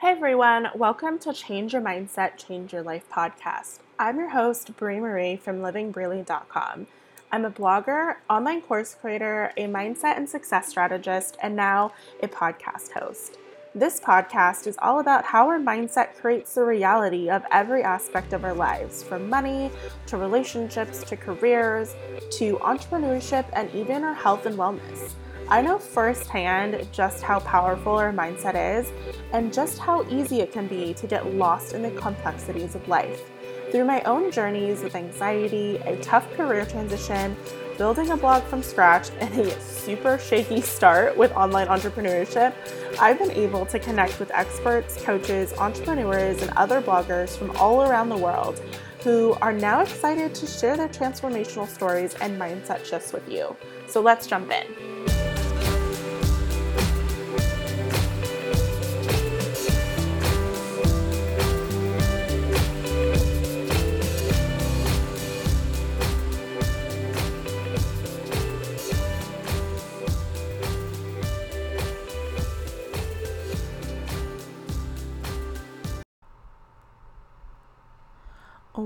[0.00, 3.80] Hey everyone, welcome to Change Your Mindset, Change Your Life podcast.
[3.98, 6.86] I'm your host, Brie Marie from livingbreely.com.
[7.30, 11.92] I'm a blogger, online course creator, a mindset and success strategist, and now
[12.22, 13.36] a podcast host.
[13.74, 18.42] This podcast is all about how our mindset creates the reality of every aspect of
[18.42, 19.70] our lives, from money
[20.06, 21.94] to relationships to careers
[22.38, 25.12] to entrepreneurship and even our health and wellness.
[25.52, 28.92] I know firsthand just how powerful our mindset is
[29.32, 33.28] and just how easy it can be to get lost in the complexities of life.
[33.72, 37.36] Through my own journeys with anxiety, a tough career transition,
[37.78, 42.54] building a blog from scratch, and a super shaky start with online entrepreneurship,
[43.00, 48.08] I've been able to connect with experts, coaches, entrepreneurs, and other bloggers from all around
[48.08, 48.62] the world
[49.02, 53.56] who are now excited to share their transformational stories and mindset shifts with you.
[53.88, 54.99] So let's jump in.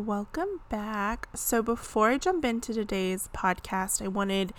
[0.04, 1.28] Welcome back.
[1.34, 4.52] So, before I jump into today's podcast, I wanted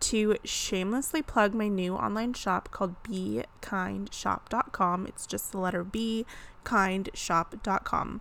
[0.00, 5.06] to shamelessly plug my new online shop called BeKindShop.com.
[5.08, 6.24] It's just the letter B,
[6.64, 8.20] kindshop.com.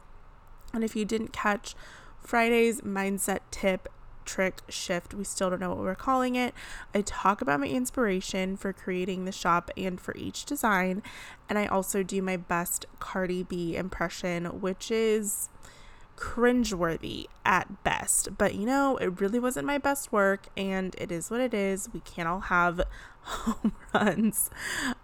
[0.74, 1.76] And if you didn't catch
[2.20, 3.88] Friday's mindset tip,
[4.26, 6.56] trick, shift, we still don't know what we're calling it.
[6.96, 11.04] I talk about my inspiration for creating the shop and for each design.
[11.48, 15.50] And I also do my best Cardi B impression, which is
[16.18, 18.38] cringeworthy at best.
[18.38, 21.90] But you know, it really wasn't my best work, and it is what it is.
[21.94, 22.82] We can't all have
[23.22, 24.50] home runs.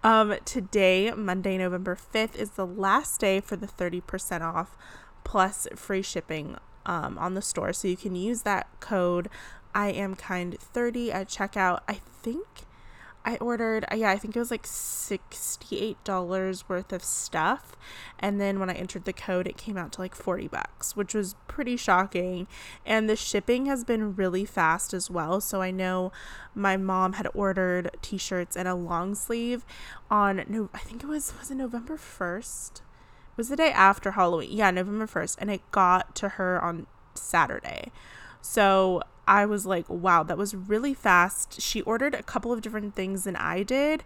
[0.02, 4.76] Um, today, Monday, November 5th, is the last day for the 30% off
[5.24, 7.72] plus free shipping um, on the store.
[7.72, 9.28] So you can use that code
[9.74, 11.80] I am kind 30 at checkout.
[11.88, 12.59] I think
[13.30, 17.76] I ordered, uh, yeah, I think it was like $68 worth of stuff.
[18.18, 21.14] And then when I entered the code, it came out to like 40 bucks, which
[21.14, 22.48] was pretty shocking.
[22.84, 25.40] And the shipping has been really fast as well.
[25.40, 26.10] So I know
[26.56, 29.64] my mom had ordered t shirts and a long sleeve
[30.10, 32.78] on, no, I think it was, was it November 1st?
[32.78, 34.50] It was the day after Halloween.
[34.50, 35.36] Yeah, November 1st.
[35.38, 37.92] And it got to her on Saturday.
[38.42, 41.60] So I was like, wow, that was really fast.
[41.60, 44.02] She ordered a couple of different things than I did.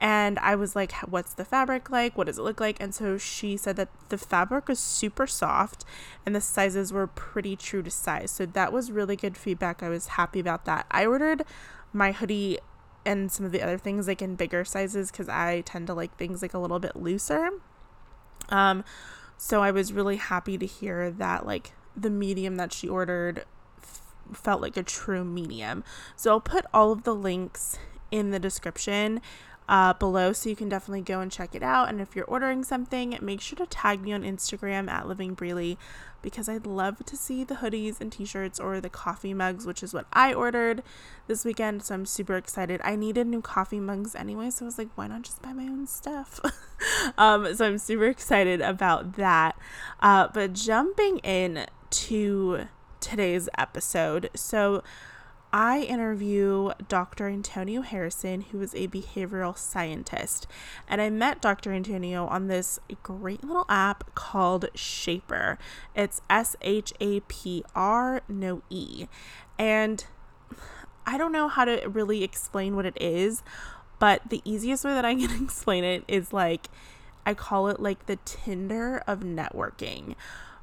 [0.00, 2.16] And I was like, what's the fabric like?
[2.16, 2.80] What does it look like?
[2.80, 5.84] And so she said that the fabric was super soft
[6.24, 8.30] and the sizes were pretty true to size.
[8.30, 9.82] So that was really good feedback.
[9.82, 10.86] I was happy about that.
[10.90, 11.44] I ordered
[11.92, 12.58] my hoodie
[13.04, 16.16] and some of the other things like in bigger sizes because I tend to like
[16.16, 17.50] things like a little bit looser.
[18.50, 18.84] Um,
[19.36, 23.44] so I was really happy to hear that like the medium that she ordered
[24.32, 25.84] felt like a true medium.
[26.16, 27.78] So I'll put all of the links
[28.10, 29.20] in the description
[29.68, 31.88] uh, below so you can definitely go and check it out.
[31.88, 35.78] And if you're ordering something, make sure to tag me on Instagram at Living Breely
[36.22, 39.82] because I'd love to see the hoodies and t shirts or the coffee mugs, which
[39.82, 40.82] is what I ordered
[41.26, 41.82] this weekend.
[41.82, 42.80] So I'm super excited.
[42.82, 45.64] I needed new coffee mugs anyway, so I was like, why not just buy my
[45.64, 46.40] own stuff?
[47.18, 49.56] um, so I'm super excited about that.
[50.00, 52.66] Uh, but jumping in to
[53.00, 54.30] today's episode.
[54.34, 54.82] So,
[55.52, 57.26] I interview Dr.
[57.26, 60.46] Antonio Harrison, who is a behavioral scientist.
[60.86, 61.72] And I met Dr.
[61.72, 65.56] Antonio on this great little app called Shapr.
[65.94, 69.06] It's S H A P R, no E.
[69.58, 70.04] And
[71.06, 73.42] I don't know how to really explain what it is,
[73.98, 76.68] but the easiest way that I can explain it is like
[77.24, 80.14] I call it like the Tinder of networking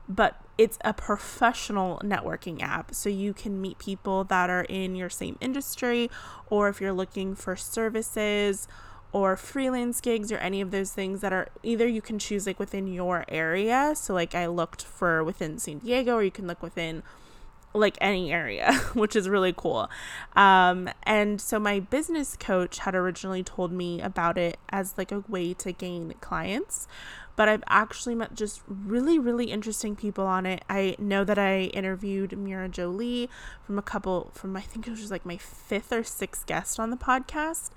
[0.08, 2.94] but it's a professional networking app.
[2.96, 6.10] So you can meet people that are in your same industry,
[6.50, 8.68] or if you're looking for services
[9.12, 12.60] or freelance gigs or any of those things that are either you can choose like
[12.60, 13.94] within your area.
[13.96, 17.03] So, like, I looked for within San Diego, or you can look within
[17.74, 19.90] like any area, which is really cool.
[20.35, 25.20] Um, and so my business coach had originally told me about it as like a
[25.28, 26.88] way to gain clients
[27.35, 30.64] but I've actually met just really, really interesting people on it.
[30.70, 33.29] I know that I interviewed Mira Jolie
[33.66, 36.90] from a couple, from I think it was like my fifth or sixth guest on
[36.90, 37.72] the podcast,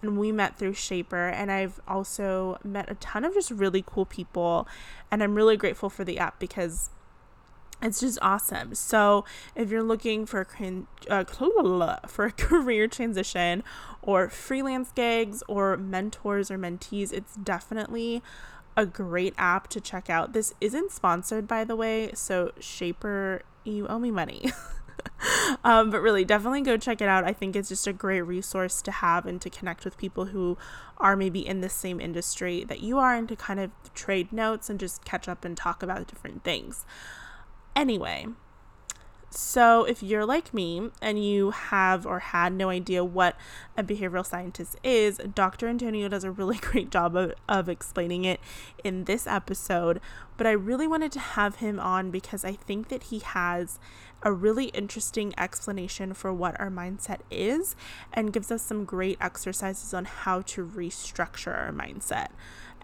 [0.00, 1.32] and we met through Shapr.
[1.32, 4.66] And I've also met a ton of just really cool people,
[5.10, 6.90] and I'm really grateful for the app because
[7.82, 8.74] it's just awesome.
[8.74, 9.24] So,
[9.56, 11.24] if you're looking for a, uh,
[12.06, 13.64] for a career transition
[14.00, 18.22] or freelance gigs or mentors or mentees, it's definitely
[18.76, 20.32] a great app to check out.
[20.32, 24.50] This isn't sponsored, by the way, so Shapr, you owe me money.
[25.64, 27.24] um, but really, definitely go check it out.
[27.24, 30.56] I think it's just a great resource to have and to connect with people who
[30.98, 34.70] are maybe in the same industry that you are and to kind of trade notes
[34.70, 36.84] and just catch up and talk about different things.
[37.74, 38.26] Anyway,
[39.34, 43.36] so, if you're like me and you have or had no idea what
[43.76, 45.68] a behavioral scientist is, Dr.
[45.68, 48.40] Antonio does a really great job of, of explaining it
[48.84, 50.00] in this episode.
[50.36, 53.78] But I really wanted to have him on because I think that he has
[54.22, 57.74] a really interesting explanation for what our mindset is
[58.12, 62.28] and gives us some great exercises on how to restructure our mindset.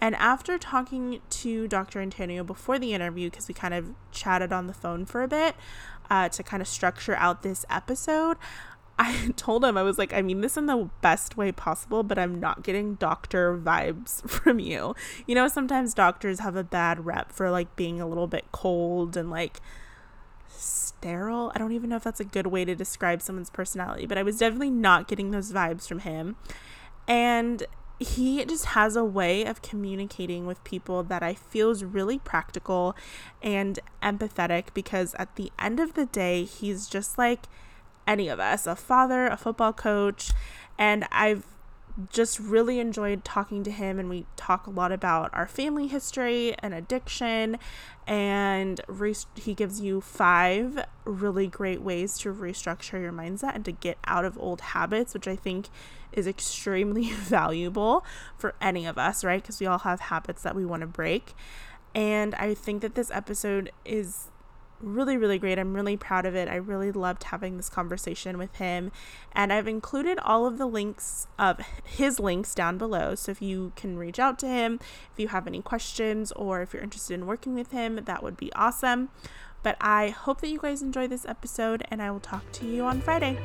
[0.01, 2.01] And after talking to Dr.
[2.01, 5.57] Antonio before the interview, because we kind of chatted on the phone for a bit,
[6.11, 8.37] uh, to kind of structure out this episode,
[8.99, 12.19] I told him, I was like, I mean this in the best way possible, but
[12.19, 14.97] I'm not getting doctor vibes from you.
[15.27, 19.17] You know, sometimes doctors have a bad rep for like being a little bit cold
[19.17, 19.61] and like
[20.49, 21.53] sterile.
[21.55, 24.25] I don't even know if that's a good way to describe someone's personality, but I
[24.25, 26.37] was definitely not getting those vibes from him.
[27.07, 27.65] And
[27.99, 32.95] he just has a way of communicating with people that I feel is really practical
[33.43, 37.47] and empathetic because at the end of the day, he's just like
[38.07, 40.31] any of us a father, a football coach,
[40.79, 41.45] and I've
[42.13, 46.55] just really enjoyed talking to him and we talk a lot about our family history
[46.61, 47.59] and addiction
[48.07, 53.73] and re- he gives you five really great ways to restructure your mindset and to
[53.73, 55.69] get out of old habits which i think
[56.13, 58.05] is extremely valuable
[58.37, 59.43] for any of us, right?
[59.43, 61.35] Because we all have habits that we want to break.
[61.95, 64.29] And I think that this episode is
[64.81, 65.59] really, really great.
[65.59, 66.49] I'm really proud of it.
[66.49, 68.93] I really loved having this conversation with him.
[69.33, 73.15] And I've included all of the links of his links down below.
[73.15, 74.81] So if you can reach out to him,
[75.13, 78.37] if you have any questions, or if you're interested in working with him, that would
[78.37, 79.11] be awesome.
[79.63, 82.85] But I hope that you guys enjoy this episode, and I will talk to you
[82.85, 83.39] on Friday.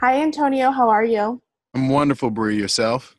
[0.00, 0.70] Hi, Antonio.
[0.70, 1.42] How are you?
[1.74, 2.56] I'm wonderful, Brie.
[2.56, 3.14] Yourself?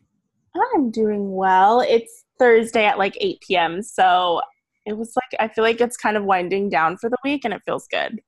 [0.74, 1.81] I'm doing well.
[1.81, 3.83] It's Thursday at like 8 p.m.
[3.83, 4.42] So
[4.88, 7.54] it was like, I feel like it's kind of winding down for the week and
[7.54, 8.19] it feels good.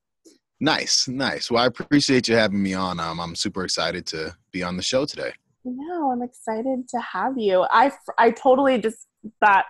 [0.60, 1.50] Nice, nice.
[1.50, 3.00] Well, I appreciate you having me on.
[3.00, 5.32] Um, I'm super excited to be on the show today.
[5.64, 7.66] No, I'm excited to have you.
[7.72, 9.08] I, I totally just
[9.40, 9.64] that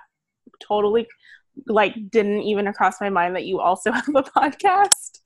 [0.60, 1.06] totally
[1.69, 5.20] like didn't even cross my mind that you also have a podcast.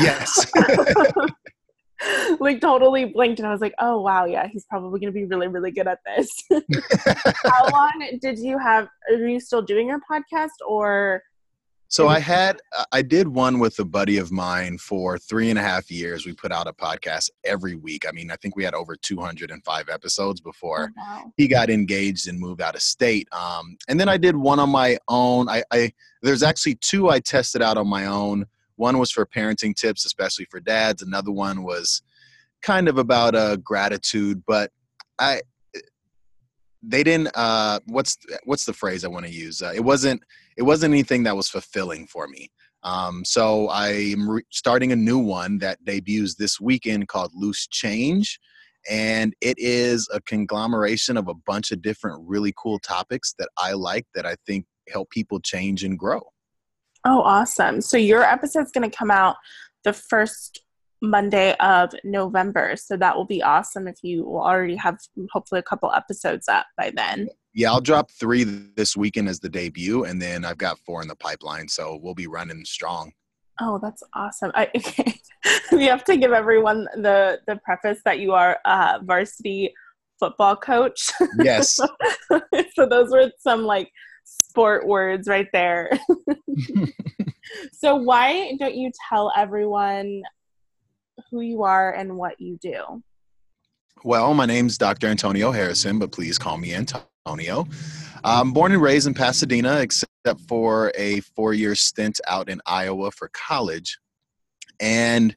[0.00, 0.50] Yes.
[2.40, 5.48] like totally blinked and I was like, oh wow, yeah, he's probably gonna be really,
[5.48, 6.30] really good at this.
[7.44, 11.22] How long did you have are you still doing your podcast or
[11.88, 12.60] so I had
[12.90, 16.26] I did one with a buddy of mine for three and a half years.
[16.26, 18.04] We put out a podcast every week.
[18.08, 21.32] I mean, I think we had over 205 episodes before oh, wow.
[21.36, 23.28] he got engaged and moved out of state.
[23.30, 25.48] Um, and then I did one on my own.
[25.48, 28.46] I, I there's actually two I tested out on my own.
[28.76, 31.02] One was for parenting tips, especially for dads.
[31.02, 32.02] Another one was
[32.62, 34.70] kind of about uh, gratitude, but
[35.18, 35.42] I
[36.86, 37.30] they didn't.
[37.34, 39.62] Uh, what's what's the phrase I want to use?
[39.62, 40.22] Uh, it wasn't
[40.56, 42.50] it wasn't anything that was fulfilling for me.
[42.82, 48.38] Um, so I'm re- starting a new one that debuts this weekend called Loose Change.
[48.90, 53.72] And it is a conglomeration of a bunch of different really cool topics that I
[53.72, 56.20] like that I think help people change and grow.
[57.04, 57.80] Oh, awesome.
[57.80, 59.36] So your episode's going to come out
[59.84, 60.62] the first
[61.02, 62.76] Monday of November.
[62.76, 64.98] So that will be awesome if you will already have
[65.30, 67.28] hopefully a couple episodes up by then.
[67.52, 71.08] Yeah, I'll drop three this weekend as the debut, and then I've got four in
[71.08, 71.68] the pipeline.
[71.68, 73.12] So we'll be running strong.
[73.60, 74.50] Oh, that's awesome.
[74.54, 75.20] I, okay.
[75.70, 79.72] you have to give everyone the, the preface that you are a varsity
[80.18, 81.12] football coach.
[81.38, 81.78] Yes.
[82.74, 83.90] so those were some like
[84.54, 85.90] sport words right there.
[87.72, 90.22] so why don't you tell everyone
[91.28, 93.02] who you are and what you do?
[94.04, 95.08] Well, my name's Dr.
[95.08, 97.66] Antonio Harrison, but please call me Antonio.
[98.22, 103.10] I'm born and raised in Pasadena, except for a four year stint out in Iowa
[103.10, 103.98] for college.
[104.78, 105.34] And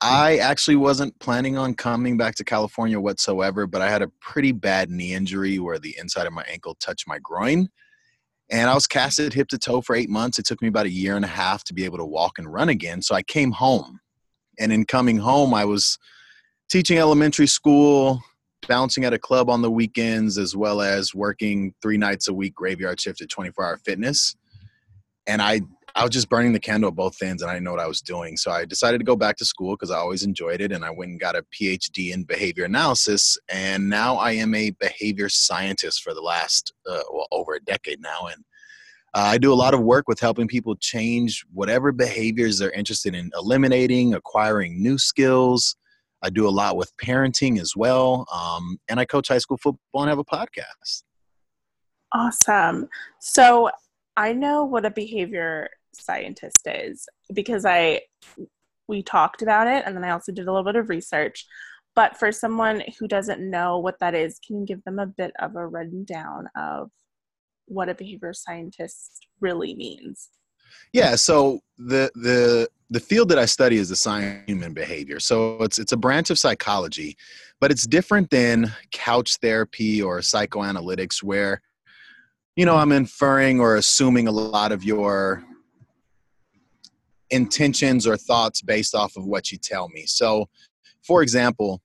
[0.00, 4.52] I actually wasn't planning on coming back to California whatsoever, but I had a pretty
[4.52, 7.70] bad knee injury where the inside of my ankle touched my groin.
[8.50, 10.38] And I was casted hip to toe for eight months.
[10.38, 12.52] It took me about a year and a half to be able to walk and
[12.52, 13.02] run again.
[13.02, 14.00] So I came home
[14.58, 15.98] And in coming home, I was
[16.70, 18.22] teaching elementary school,
[18.68, 22.54] bouncing at a club on the weekends, as well as working three nights a week,
[22.54, 24.36] graveyard shift at 24 hour fitness.
[25.26, 25.60] And I,
[25.96, 27.86] I was just burning the candle at both ends and I didn't know what I
[27.86, 28.36] was doing.
[28.36, 30.70] So I decided to go back to school because I always enjoyed it.
[30.70, 33.38] And I went and got a PhD in behavior analysis.
[33.48, 38.02] And now I am a behavior scientist for the last, uh, well, over a decade
[38.02, 38.26] now.
[38.26, 38.44] And
[39.14, 43.14] uh, I do a lot of work with helping people change whatever behaviors they're interested
[43.14, 45.76] in eliminating, acquiring new skills.
[46.22, 48.26] I do a lot with parenting as well.
[48.30, 51.04] Um, and I coach high school football and have a podcast.
[52.12, 52.90] Awesome.
[53.18, 53.70] So
[54.18, 58.02] I know what a behavior scientist is because I
[58.88, 61.46] we talked about it and then I also did a little bit of research.
[61.94, 65.32] But for someone who doesn't know what that is, can you give them a bit
[65.38, 66.90] of a rundown of
[67.64, 70.28] what a behavior scientist really means?
[70.92, 75.18] Yeah, so the the the field that I study is the science of human behavior.
[75.20, 77.16] So it's it's a branch of psychology,
[77.60, 81.62] but it's different than couch therapy or psychoanalytics where
[82.56, 85.44] you know, I'm inferring or assuming a lot of your
[87.30, 90.04] intentions or thoughts based off of what you tell me.
[90.06, 90.48] So,
[91.02, 91.82] for example,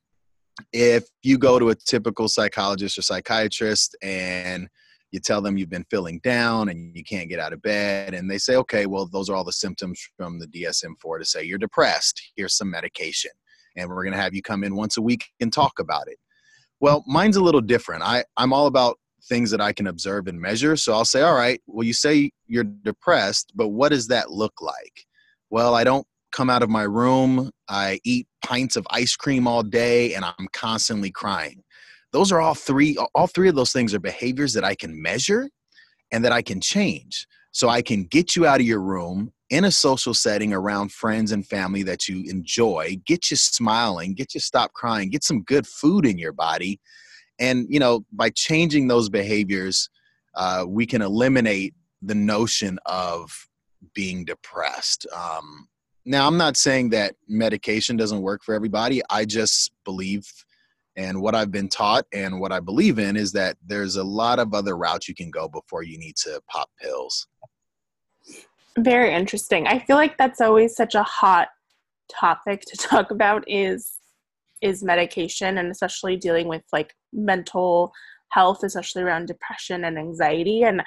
[0.74, 4.68] if you go to a typical psychologist or psychiatrist and
[5.12, 8.30] you tell them you've been feeling down and you can't get out of bed and
[8.30, 11.58] they say okay well those are all the symptoms from the dsm-4 to say you're
[11.58, 12.22] depressed.
[12.36, 13.32] Here's some medication.
[13.78, 16.18] And we're going to have you come in once a week and talk about it.
[16.80, 18.04] Well mine's a little different.
[18.04, 20.76] I i'm all about things that i can observe and measure.
[20.76, 24.62] So i'll say all right well you say you're depressed but what does that look
[24.62, 25.06] like
[25.52, 27.52] well i don't come out of my room.
[27.70, 31.64] I eat pints of ice cream all day and i'm constantly crying.
[32.12, 35.50] Those are all three all three of those things are behaviors that i can measure
[36.12, 37.28] and that i can change.
[37.52, 41.32] So i can get you out of your room in a social setting around friends
[41.32, 45.68] and family that you enjoy get you smiling get you stop crying get some good
[45.68, 46.80] food in your body.
[47.40, 49.90] And you know by changing those behaviors
[50.34, 53.48] uh, we can eliminate the notion of
[53.94, 55.68] being depressed um,
[56.06, 60.26] now i'm not saying that medication doesn't work for everybody i just believe
[60.98, 64.40] and what I've been taught and what I believe in is that there's a lot
[64.40, 67.28] of other routes you can go before you need to pop pills.
[68.78, 69.68] Very interesting.
[69.68, 71.50] I feel like that's always such a hot
[72.10, 73.94] topic to talk about is
[74.62, 77.92] is medication and especially dealing with like mental
[78.30, 80.84] health especially around depression and anxiety and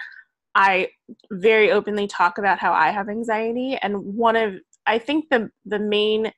[0.54, 0.88] I
[1.30, 4.54] very openly talk about how I have anxiety and one of
[4.87, 6.32] I think the the main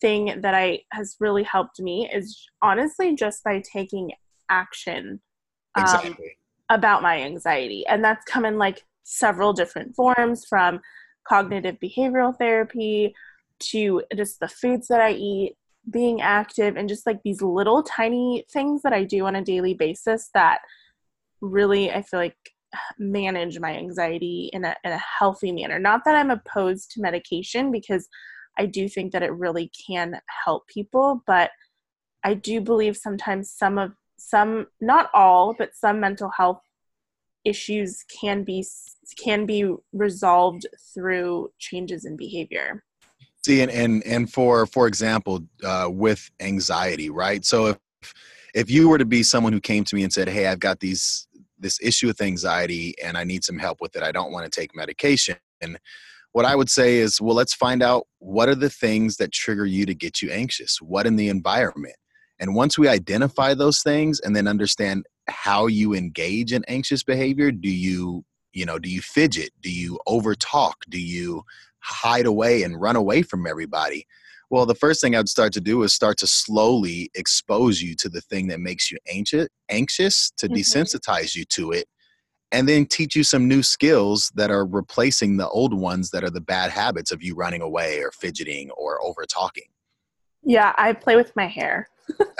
[0.00, 4.12] thing that I has really helped me is honestly just by taking
[4.48, 5.20] action
[5.74, 6.36] um, exactly.
[6.68, 10.80] about my anxiety, and that's come in like several different forms from
[11.26, 13.14] cognitive behavioral therapy
[13.58, 15.56] to just the foods that I eat,
[15.90, 19.74] being active, and just like these little tiny things that I do on a daily
[19.74, 20.60] basis that
[21.40, 22.36] really I feel like
[22.98, 25.78] manage my anxiety in a, in a healthy manner.
[25.78, 28.08] Not that I'm opposed to medication because
[28.58, 31.50] I do think that it really can help people, but
[32.24, 36.60] I do believe sometimes some of some not all, but some mental health
[37.44, 38.66] issues can be
[39.22, 42.82] can be resolved through changes in behavior.
[43.44, 47.44] See, and and, and for for example, uh, with anxiety, right?
[47.44, 47.78] So if
[48.54, 50.80] if you were to be someone who came to me and said, "Hey, I've got
[50.80, 51.27] these
[51.58, 54.02] this issue with anxiety and I need some help with it.
[54.02, 55.78] I don't want to take medication." And
[56.32, 59.66] what I would say is, well, let's find out what are the things that trigger
[59.66, 60.80] you to get you anxious?
[60.80, 61.96] What in the environment?
[62.38, 67.50] And once we identify those things and then understand how you engage in anxious behavior,
[67.50, 69.50] do you, you know, do you fidget?
[69.60, 70.74] Do you overtalk?
[70.88, 71.42] Do you
[71.80, 74.06] hide away and run away from everybody?
[74.50, 78.08] Well, the first thing I'd start to do is start to slowly expose you to
[78.08, 80.54] the thing that makes you anxious, anxious to mm-hmm.
[80.54, 81.86] desensitize you to it
[82.52, 86.30] and then teach you some new skills that are replacing the old ones that are
[86.30, 89.68] the bad habits of you running away or fidgeting or over talking.
[90.42, 91.88] Yeah, I play with my hair.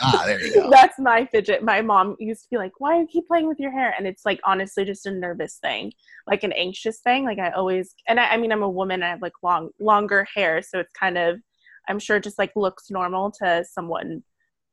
[0.00, 0.70] ah, there you go.
[0.70, 1.62] That's my fidget.
[1.62, 4.06] My mom used to be like, "Why do you keep playing with your hair?" And
[4.06, 5.92] it's like honestly just a nervous thing,
[6.26, 7.24] like an anxious thing.
[7.24, 9.02] Like I always, and I, I mean, I'm a woman.
[9.02, 11.40] I have like long, longer hair, so it's kind of,
[11.88, 14.23] I'm sure, it just like looks normal to someone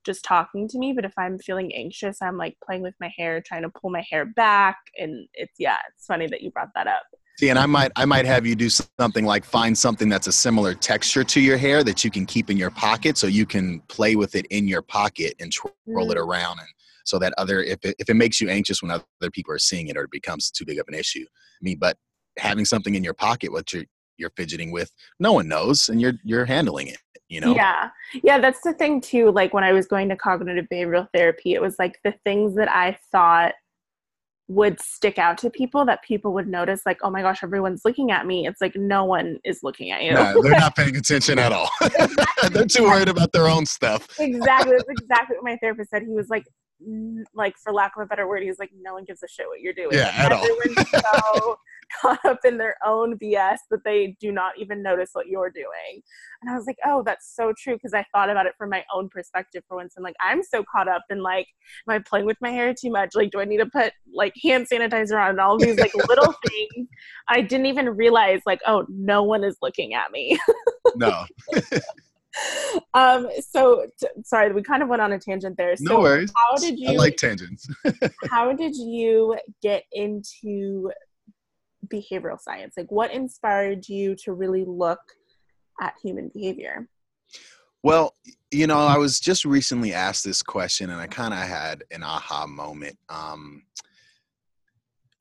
[0.06, 3.42] just talking to me but if i'm feeling anxious i'm like playing with my hair
[3.44, 6.86] trying to pull my hair back and it's yeah it's funny that you brought that
[6.86, 7.02] up
[7.38, 10.32] See, and I might I might have you do something like find something that's a
[10.32, 13.82] similar texture to your hair that you can keep in your pocket, so you can
[13.90, 16.12] play with it in your pocket and twirl mm.
[16.12, 16.70] it around, and
[17.04, 19.90] so that other if it, if it makes you anxious when other people are seeing
[19.90, 21.26] it or it becomes too big of an issue.
[21.26, 21.98] I mean, but
[22.38, 23.84] having something in your pocket what you're
[24.18, 27.00] you're fidgeting with, no one knows, and you're you're handling it.
[27.36, 27.56] You know?
[27.56, 27.90] Yeah.
[28.24, 31.62] Yeah that's the thing too like when i was going to cognitive behavioral therapy it
[31.62, 33.54] was like the things that i thought
[34.48, 38.12] would stick out to people that people would notice like oh my gosh everyone's looking
[38.12, 38.46] at me.
[38.46, 40.14] It's like no one is looking at you.
[40.14, 41.70] No, they're not paying attention at all.
[42.52, 44.08] They're too worried about their own stuff.
[44.20, 46.04] Exactly that's exactly what my therapist said.
[46.04, 46.46] He was like
[47.34, 49.48] like for lack of a better word he was like no one gives a shit
[49.48, 49.94] what you're doing.
[49.94, 50.46] Yeah at all.
[50.46, 51.58] so
[52.02, 56.02] caught up in their own BS that they do not even notice what you're doing.
[56.42, 58.84] And I was like, oh, that's so true because I thought about it from my
[58.94, 59.94] own perspective for once.
[59.98, 61.48] I'm like, I'm so caught up in like,
[61.88, 63.16] am I playing with my hair too much?
[63.16, 66.34] Like, do I need to put like hand sanitizer on and all these like little
[66.48, 66.88] things?
[67.28, 70.40] I didn't even realize like, oh, no one is looking at me.
[70.96, 71.26] no.
[72.94, 76.30] um so t- sorry we kind of went on a tangent there so no worries
[76.36, 77.66] how did you i like tangents
[78.30, 80.92] how did you get into
[81.90, 82.76] behavioral science?
[82.78, 85.00] Like, what inspired you to really look
[85.82, 86.88] at human behavior?
[87.84, 88.16] Well,
[88.50, 92.02] you know, I was just recently asked this question and I kind of had an
[92.02, 92.98] aha moment.
[93.10, 93.64] Um,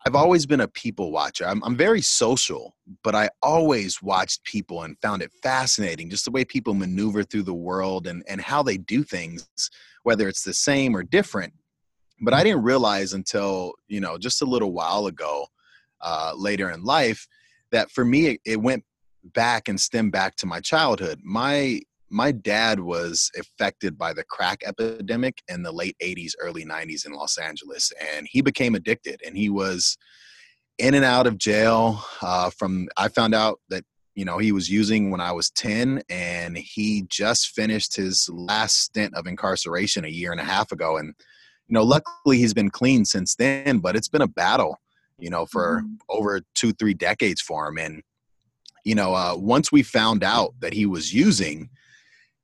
[0.06, 1.46] I've always been a people watcher.
[1.46, 6.30] I'm, I'm, very social, but I always watched people and found it fascinating just the
[6.30, 9.46] way people maneuver through the world and, and how they do things,
[10.02, 11.54] whether it's the same or different.
[12.20, 15.48] But I didn't realize until, you know, just a little while ago
[16.04, 17.26] uh, later in life
[17.72, 18.84] that for me it, it went
[19.32, 21.20] back and stemmed back to my childhood.
[21.24, 21.80] My
[22.10, 27.12] my dad was affected by the crack epidemic in the late 80s early 90s in
[27.12, 29.96] los angeles and he became addicted and he was
[30.78, 33.84] in and out of jail uh, from i found out that
[34.14, 38.78] you know he was using when i was 10 and he just finished his last
[38.78, 41.14] stint of incarceration a year and a half ago and
[41.68, 44.78] you know luckily he's been clean since then but it's been a battle
[45.18, 45.94] you know, for mm-hmm.
[46.08, 47.78] over two, three decades for him.
[47.78, 48.02] And,
[48.84, 51.70] you know, uh, once we found out that he was using,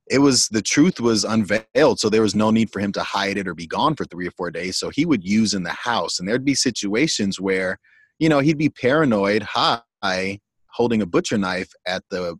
[0.09, 1.99] it was the truth was unveiled.
[1.99, 4.27] So there was no need for him to hide it or be gone for three
[4.27, 4.77] or four days.
[4.77, 6.19] So he would use in the house.
[6.19, 7.79] And there'd be situations where,
[8.19, 12.37] you know, he'd be paranoid, high, holding a butcher knife at the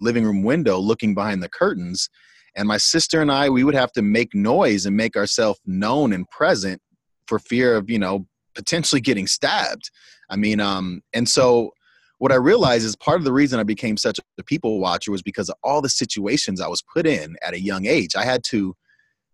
[0.00, 2.08] living room window, looking behind the curtains.
[2.56, 6.12] And my sister and I, we would have to make noise and make ourselves known
[6.12, 6.80] and present
[7.26, 9.90] for fear of, you know, potentially getting stabbed.
[10.30, 11.72] I mean, um, and so
[12.18, 15.22] what I realized is part of the reason I became such a people watcher was
[15.22, 18.16] because of all the situations I was put in at a young age.
[18.16, 18.74] I had to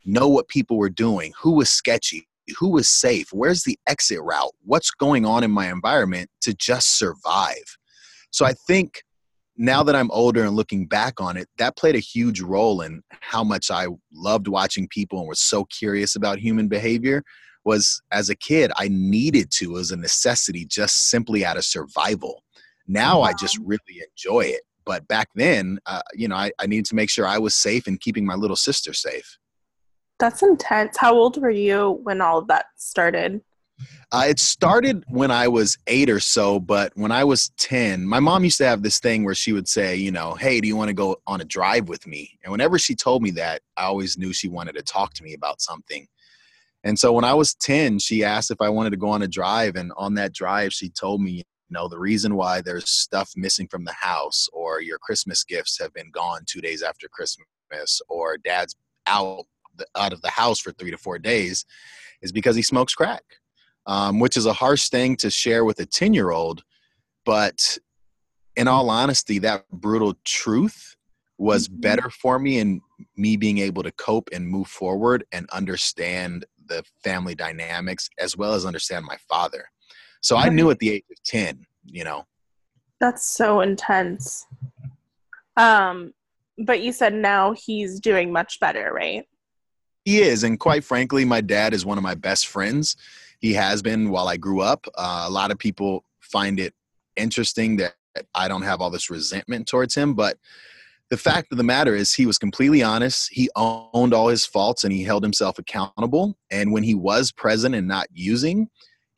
[0.04, 2.26] know what people were doing, who was sketchy,
[2.58, 6.98] who was safe, where's the exit route, what's going on in my environment to just
[6.98, 7.76] survive.
[8.30, 9.02] So I think
[9.56, 13.02] now that I'm older and looking back on it, that played a huge role in
[13.20, 17.22] how much I loved watching people and was so curious about human behavior
[17.64, 22.42] was as a kid i needed to as a necessity just simply out of survival
[22.86, 23.26] now wow.
[23.26, 26.94] i just really enjoy it but back then uh, you know I, I needed to
[26.94, 29.38] make sure i was safe and keeping my little sister safe
[30.18, 33.40] that's intense how old were you when all of that started
[34.12, 38.18] uh, it started when I was eight or so, but when I was 10, my
[38.18, 40.76] mom used to have this thing where she would say, you know, hey, do you
[40.76, 42.38] want to go on a drive with me?
[42.42, 45.34] And whenever she told me that, I always knew she wanted to talk to me
[45.34, 46.08] about something.
[46.84, 49.28] And so when I was 10, she asked if I wanted to go on a
[49.28, 49.76] drive.
[49.76, 53.68] And on that drive, she told me, you know, the reason why there's stuff missing
[53.68, 58.38] from the house or your Christmas gifts have been gone two days after Christmas or
[58.38, 59.44] dad's out,
[59.96, 61.64] out of the house for three to four days
[62.22, 63.22] is because he smokes crack,
[63.86, 66.62] um, which is a harsh thing to share with a 10 year old.
[67.24, 67.78] But
[68.56, 70.96] in all honesty, that brutal truth
[71.38, 71.80] was mm-hmm.
[71.80, 72.80] better for me and
[73.16, 78.54] me being able to cope and move forward and understand the family dynamics as well
[78.54, 79.66] as understand my father.
[80.22, 82.24] So I knew at the age of 10, you know.
[83.00, 84.46] That's so intense.
[85.56, 86.14] Um
[86.62, 89.24] but you said now he's doing much better, right?
[90.04, 92.96] He is and quite frankly my dad is one of my best friends.
[93.40, 94.86] He has been while I grew up.
[94.96, 96.74] Uh, a lot of people find it
[97.16, 97.94] interesting that
[98.34, 100.36] I don't have all this resentment towards him, but
[101.10, 103.28] the fact of the matter is he was completely honest.
[103.32, 106.38] He owned all his faults and he held himself accountable.
[106.50, 108.68] And when he was present and not using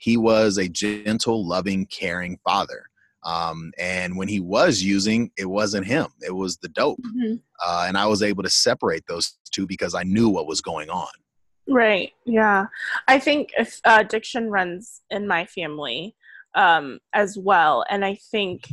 [0.03, 2.83] he was a gentle loving caring father.
[3.25, 6.09] Um, and when he was using it wasn't him.
[6.27, 6.99] It was the dope.
[6.99, 7.35] Mm-hmm.
[7.65, 10.91] uh, and i was able to separate those two because i knew what was going
[10.91, 11.09] on.
[11.69, 12.11] Right.
[12.27, 12.67] Yeah.
[13.07, 16.17] I think if uh, addiction runs in my family
[16.57, 17.85] um, as well.
[17.89, 18.73] And i think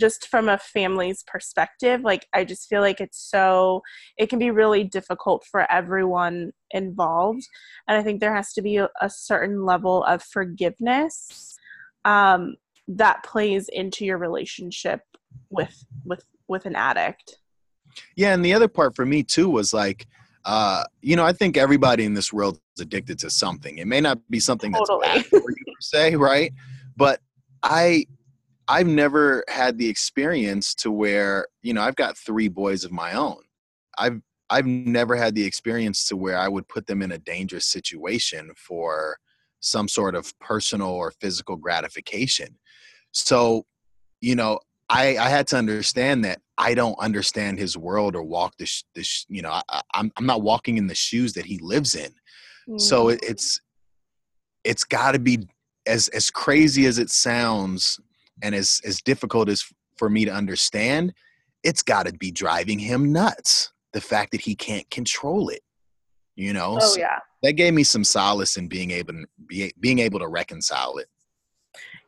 [0.00, 3.82] just from a family's perspective like i just feel like it's so
[4.16, 7.46] it can be really difficult for everyone involved
[7.86, 11.56] and i think there has to be a, a certain level of forgiveness
[12.06, 12.56] um,
[12.88, 15.02] that plays into your relationship
[15.50, 17.36] with with with an addict
[18.16, 20.06] Yeah, and the other part for me too was like,
[20.44, 23.78] uh, you know, I think everybody in this world is addicted to something.
[23.78, 25.06] It may not be something totally.
[25.06, 26.52] that's bad for you per se, right?
[26.96, 27.20] But
[27.62, 28.06] I
[28.70, 33.14] I've never had the experience to where, you know, I've got three boys of my
[33.14, 33.42] own.
[33.98, 37.66] I've I've never had the experience to where I would put them in a dangerous
[37.66, 39.18] situation for
[39.58, 42.58] some sort of personal or physical gratification.
[43.10, 43.66] So,
[44.20, 48.54] you know, I, I had to understand that I don't understand his world or walk
[48.56, 51.94] this, sh- you know, I, I'm, I'm not walking in the shoes that he lives
[51.94, 52.12] in.
[52.68, 52.80] Mm.
[52.80, 53.60] So it, it's,
[54.64, 55.46] it's got to be
[55.86, 58.00] as, as crazy as it sounds
[58.42, 59.64] and as, as difficult as
[59.96, 61.12] for me to understand,
[61.62, 63.72] it's got to be driving him nuts.
[63.92, 65.62] The fact that he can't control it,
[66.36, 66.78] you know?
[66.80, 67.18] Oh, yeah.
[67.42, 71.08] that gave me some solace in being able to be, being able to reconcile it.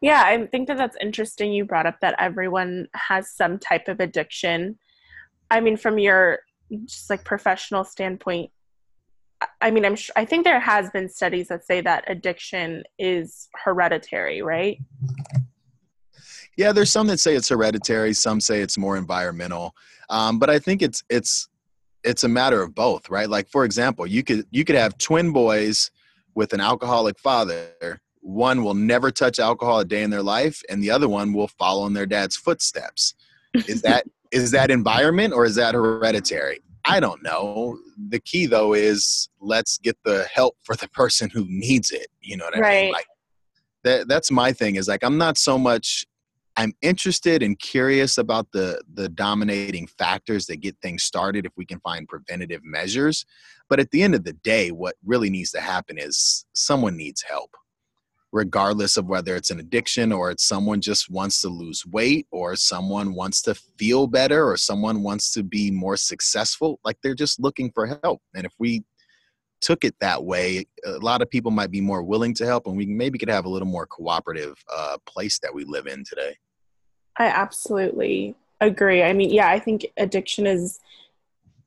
[0.00, 1.52] Yeah, I think that that's interesting.
[1.52, 4.78] You brought up that everyone has some type of addiction.
[5.50, 6.40] I mean, from your
[6.84, 8.50] just like professional standpoint,
[9.60, 13.48] I mean, I'm sure, I think there has been studies that say that addiction is
[13.64, 14.78] hereditary, right?
[16.56, 18.12] Yeah, there's some that say it's hereditary.
[18.12, 19.74] Some say it's more environmental.
[20.10, 21.48] Um, but I think it's it's
[22.04, 23.28] it's a matter of both, right?
[23.28, 25.90] Like for example, you could you could have twin boys
[26.34, 30.82] with an alcoholic father one will never touch alcohol a day in their life and
[30.82, 33.14] the other one will follow in their dad's footsteps
[33.66, 37.76] is that is that environment or is that hereditary i don't know
[38.08, 42.36] the key though is let's get the help for the person who needs it you
[42.36, 42.84] know what i right.
[42.84, 43.06] mean like
[43.82, 46.06] that that's my thing is like i'm not so much
[46.56, 51.64] i'm interested and curious about the the dominating factors that get things started if we
[51.64, 53.24] can find preventative measures.
[53.68, 57.22] But at the end of the day what really needs to happen is someone needs
[57.22, 57.50] help
[58.32, 62.56] regardless of whether it's an addiction or it's someone just wants to lose weight or
[62.56, 66.80] someone wants to feel better or someone wants to be more successful.
[66.82, 68.22] Like they're just looking for help.
[68.34, 68.84] And if we
[69.62, 72.76] took it that way a lot of people might be more willing to help and
[72.76, 76.36] we maybe could have a little more cooperative uh, place that we live in today.
[77.18, 79.02] I absolutely agree.
[79.02, 80.80] I mean yeah i think addiction is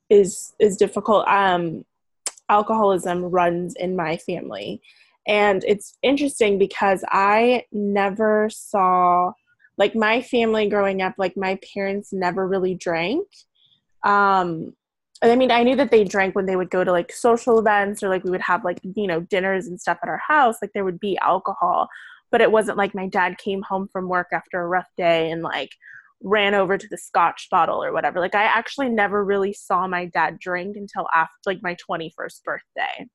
[0.10, 1.28] is is difficult.
[1.28, 1.86] Um
[2.48, 4.80] alcoholism runs in my family
[5.28, 9.34] and it's interesting because I never saw,
[9.78, 13.26] like, my family growing up, like, my parents never really drank.
[14.04, 14.76] Um,
[15.32, 18.04] I mean, I knew that they drank when they would go to like social events
[18.04, 20.58] or like we would have like, you know, dinners and stuff at our house.
[20.62, 21.88] Like, there would be alcohol,
[22.32, 25.42] but it wasn't like my dad came home from work after a rough day and
[25.42, 25.72] like
[26.22, 28.20] ran over to the scotch bottle or whatever.
[28.20, 33.08] Like, I actually never really saw my dad drink until after like my 21st birthday.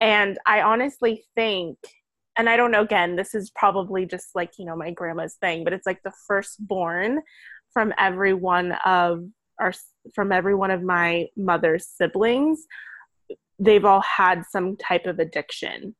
[0.00, 1.78] And I honestly think,
[2.36, 5.64] and I don't know, again, this is probably just like, you know, my grandma's thing,
[5.64, 7.22] but it's like the firstborn
[7.72, 9.24] from every one of
[9.58, 9.72] our,
[10.14, 12.66] from every one of my mother's siblings.
[13.58, 15.94] They've all had some type of addiction.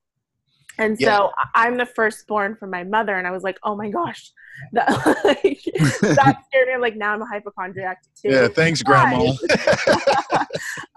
[0.79, 1.29] And so yeah.
[1.55, 4.33] I'm the firstborn from my mother, and I was like, oh my gosh,
[4.73, 4.89] that,
[5.25, 5.63] like,
[6.03, 6.75] that scared me.
[6.75, 8.31] I'm like, now I'm a hypochondriac too.
[8.31, 9.33] Yeah, thanks, Grandma.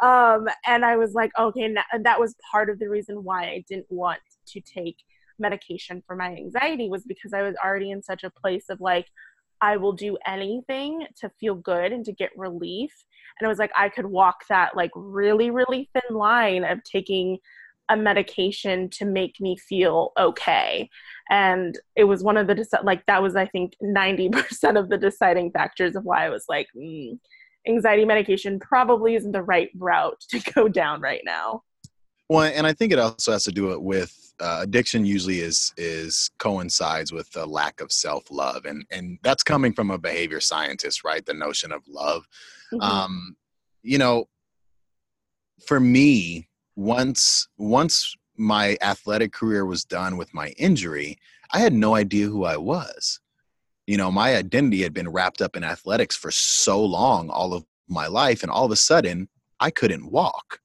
[0.02, 3.63] um, and I was like, okay, and that was part of the reason why I
[3.70, 4.98] didn't want to take
[5.39, 9.06] medication for my anxiety was because I was already in such a place of like,
[9.62, 12.91] I will do anything to feel good and to get relief.
[13.39, 17.39] And it was like I could walk that like really, really thin line of taking
[17.89, 20.89] a medication to make me feel okay
[21.30, 25.52] and it was one of the like that was i think 90% of the deciding
[25.52, 27.17] factors of why i was like mm,
[27.67, 31.63] anxiety medication probably isn't the right route to go down right now
[32.30, 35.73] well and i think it also has to do it with uh, addiction usually is
[35.78, 41.04] is coincides with a lack of self-love and and that's coming from a behavior scientist
[41.04, 42.28] right the notion of love
[42.71, 42.82] mm-hmm.
[42.82, 43.36] um
[43.84, 44.26] you know
[45.65, 51.17] for me once once my athletic career was done with my injury,
[51.52, 53.19] I had no idea who I was.
[53.88, 57.65] You know, my identity had been wrapped up in athletics for so long, all of
[57.88, 60.60] my life, and all of a sudden, I couldn't walk.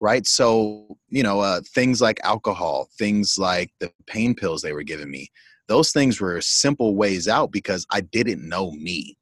[0.00, 0.26] Right.
[0.26, 5.10] So, you know, uh, things like alcohol, things like the pain pills they were giving
[5.10, 5.28] me,
[5.66, 9.18] those things were simple ways out because I didn't know me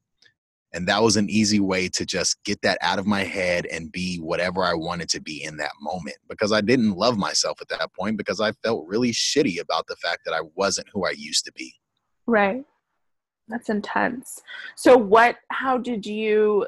[0.76, 3.90] and that was an easy way to just get that out of my head and
[3.90, 7.68] be whatever I wanted to be in that moment because I didn't love myself at
[7.68, 11.12] that point because I felt really shitty about the fact that I wasn't who I
[11.16, 11.72] used to be.
[12.26, 12.62] Right.
[13.48, 14.42] That's intense.
[14.74, 16.66] So what how did you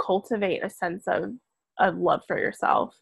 [0.00, 1.32] cultivate a sense of
[1.80, 2.94] of love for yourself?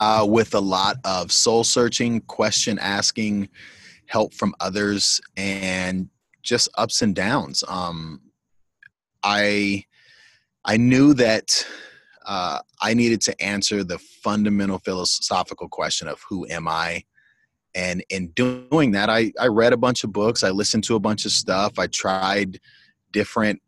[0.00, 3.46] Uh, with a lot of soul searching, question asking,
[4.06, 6.08] help from others, and
[6.42, 7.62] just ups and downs.
[7.68, 8.22] Um,
[9.22, 9.84] I
[10.64, 11.66] I knew that
[12.26, 17.04] uh, I needed to answer the fundamental philosophical question of who am I?
[17.74, 21.00] And in doing that, I, I read a bunch of books, I listened to a
[21.00, 22.60] bunch of stuff, I tried
[23.12, 23.60] different,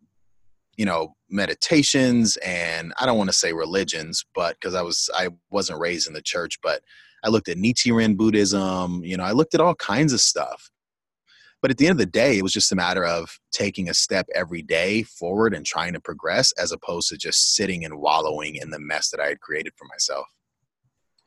[0.76, 5.30] you know, meditations and I don't want to say religions, but because I was I
[5.50, 6.82] wasn't raised in the church, but
[7.24, 10.70] I looked at Nichiren Buddhism, you know, I looked at all kinds of stuff.
[11.60, 13.94] But at the end of the day, it was just a matter of taking a
[13.94, 18.56] step every day forward and trying to progress as opposed to just sitting and wallowing
[18.56, 20.26] in the mess that I had created for myself.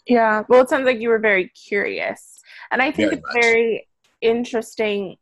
[0.05, 0.43] Yeah.
[0.49, 2.41] Well, it sounds like you were very curious.
[2.69, 3.43] And I think very it's much.
[3.43, 3.87] very
[4.21, 5.15] interesting.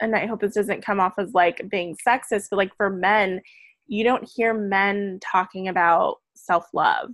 [0.00, 3.40] And I hope this doesn't come off as like being sexist, but like for men,
[3.88, 7.10] you don't hear men talking about self love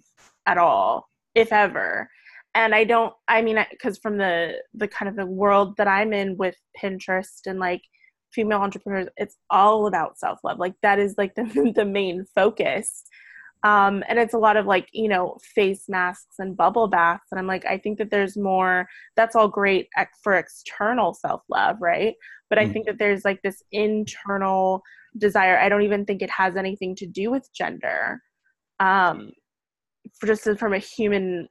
[0.47, 2.09] at all, if ever.
[2.57, 6.13] And i don't i mean because from the the kind of the world that i'm
[6.13, 7.83] in with pinterest and like
[8.33, 13.05] female entrepreneurs it's all about self love like that is like the, the main focus.
[13.65, 17.27] Um, and it's a lot of like you know face masks and bubble baths.
[17.33, 19.89] And i'm like i think that there's more that's all great
[20.23, 22.15] for external self love right
[22.51, 22.73] but i mm.
[22.73, 24.83] think that there's like this internal
[25.19, 28.21] desire i don't even think it has anything to do with gender
[28.81, 29.31] um,
[30.25, 31.49] just from a human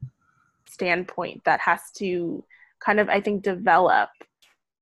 [0.70, 2.44] standpoint that has to
[2.84, 4.10] kind of i think develop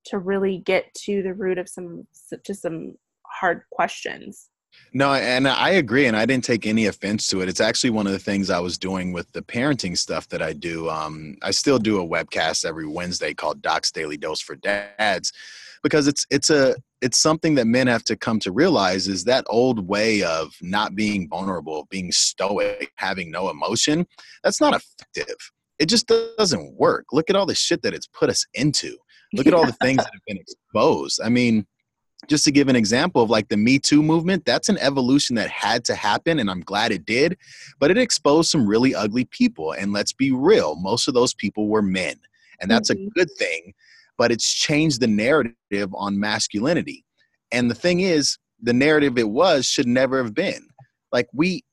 [0.06, 2.08] to really get to the root of some
[2.44, 2.96] to some
[3.26, 4.50] hard questions
[4.94, 7.50] no, and I agree, and I didn't take any offense to it.
[7.50, 10.54] It's actually one of the things I was doing with the parenting stuff that I
[10.54, 10.90] do.
[10.90, 15.32] Um, I still do a webcast every Wednesday called Doc's Daily Dose for Dads,
[15.84, 19.44] because it's it's a it's something that men have to come to realize is that
[19.48, 24.06] old way of not being vulnerable, being stoic, having no emotion.
[24.44, 25.36] That's not effective
[25.82, 27.08] it just doesn't work.
[27.12, 28.96] Look at all the shit that it's put us into.
[29.34, 31.20] Look at all the things that have been exposed.
[31.24, 31.66] I mean,
[32.28, 35.50] just to give an example of like the Me Too movement, that's an evolution that
[35.50, 37.36] had to happen, and I'm glad it did.
[37.80, 39.72] But it exposed some really ugly people.
[39.72, 42.16] And let's be real, most of those people were men.
[42.62, 43.08] And that's mm-hmm.
[43.08, 43.74] a good thing.
[44.22, 47.04] But it's changed the narrative on masculinity.
[47.52, 50.68] And the thing is, the narrative it was should never have been.
[51.12, 51.64] Like we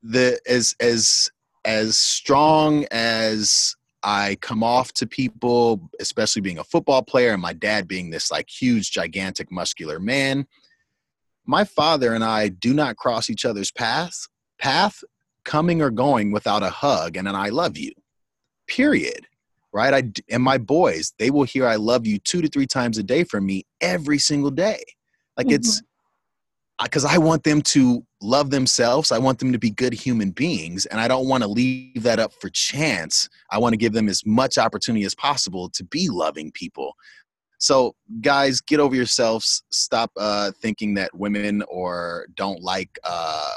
[0.00, 1.28] the as as
[1.64, 3.74] as strong as
[4.04, 8.30] I come off to people, especially being a football player and my dad being this
[8.30, 10.46] like huge, gigantic, muscular man,
[11.46, 14.28] my father and I do not cross each other's path,
[14.60, 15.02] path
[15.44, 17.90] coming or going without a hug and an I love you.
[18.68, 19.26] Period.
[19.76, 19.92] Right?
[19.92, 23.02] I and my boys, they will hear I love you 2 to 3 times a
[23.02, 24.82] day from me every single day.
[25.36, 25.56] Like mm-hmm.
[25.56, 25.82] it's
[26.82, 29.12] because I want them to love themselves.
[29.12, 30.86] I want them to be good human beings.
[30.86, 33.28] And I don't want to leave that up for chance.
[33.50, 36.94] I want to give them as much opportunity as possible to be loving people.
[37.58, 39.62] So, guys, get over yourselves.
[39.70, 43.56] Stop uh, thinking that women or don't like uh,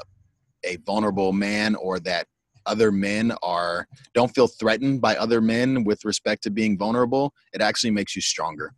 [0.65, 2.27] a vulnerable man or that
[2.69, 7.33] other men are don't feel threatened by other men with respect to being vulnerable.
[7.53, 8.73] It actually makes you stronger.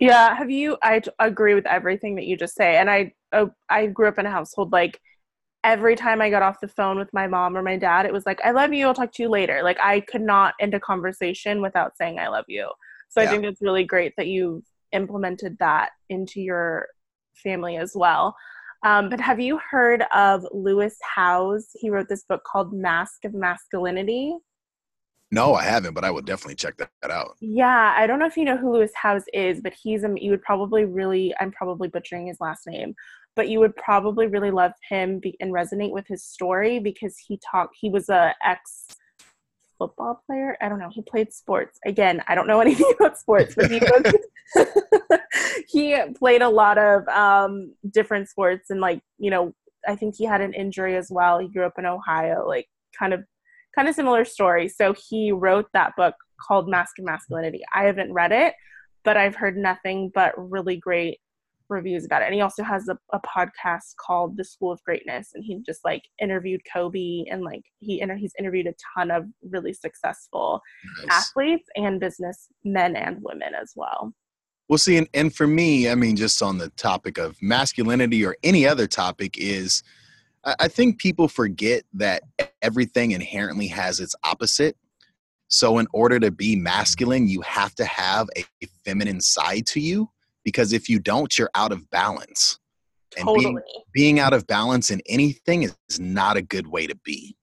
[0.00, 0.76] Yeah, have you?
[0.82, 4.26] I agree with everything that you just say, and I uh, I grew up in
[4.26, 5.00] a household like
[5.62, 8.24] every time I got off the phone with my mom or my dad, it was
[8.24, 8.86] like, "I love you.
[8.86, 12.28] I'll talk to you later." Like I could not end a conversation without saying "I
[12.28, 12.70] love you."
[13.08, 13.28] So yeah.
[13.28, 16.86] I think it's really great that you've implemented that into your
[17.34, 18.36] family as well.
[18.82, 21.68] Um, but have you heard of Lewis Howes?
[21.74, 24.36] He wrote this book called Mask of Masculinity.
[25.32, 27.36] No, I haven't, but I would definitely check that, out.
[27.40, 30.30] Yeah, I don't know if you know who Lewis Howes is, but he's a, you
[30.32, 32.94] would probably really, I'm probably butchering his last name,
[33.36, 37.38] but you would probably really love him be, and resonate with his story because he
[37.48, 38.86] talked, he was a ex
[39.80, 40.56] football player.
[40.60, 40.90] I don't know.
[40.92, 41.80] He played sports.
[41.86, 44.68] Again, I don't know anything about sports, but he was,
[45.68, 49.54] he played a lot of um, different sports and like, you know,
[49.88, 51.38] I think he had an injury as well.
[51.38, 53.24] He grew up in Ohio, like kind of
[53.74, 54.68] kind of similar story.
[54.68, 56.14] So he wrote that book
[56.46, 57.62] called Mask of Masculinity.
[57.74, 58.54] I haven't read it,
[59.04, 61.18] but I've heard nothing but really great
[61.70, 62.26] reviews about it.
[62.26, 65.84] And he also has a, a podcast called The School of Greatness, and he just
[65.84, 70.60] like interviewed Kobe and like he inter- he's interviewed a ton of really successful
[71.06, 71.28] nice.
[71.28, 74.12] athletes and business men and women as well.
[74.68, 78.36] Well, see, and, and for me, I mean, just on the topic of masculinity or
[78.44, 79.82] any other topic, is
[80.44, 82.22] I think people forget that
[82.62, 84.76] everything inherently has its opposite.
[85.48, 88.44] So, in order to be masculine, you have to have a
[88.84, 90.08] feminine side to you
[90.44, 92.58] because if you don't, you're out of balance.
[93.16, 93.44] And totally.
[93.44, 93.60] being,
[93.92, 97.36] being out of balance in anything is not a good way to be.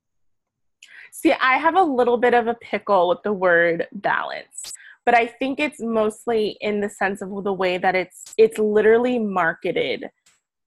[1.12, 4.72] See, I have a little bit of a pickle with the word balance,
[5.06, 9.20] but I think it's mostly in the sense of the way that it's it's literally
[9.20, 10.06] marketed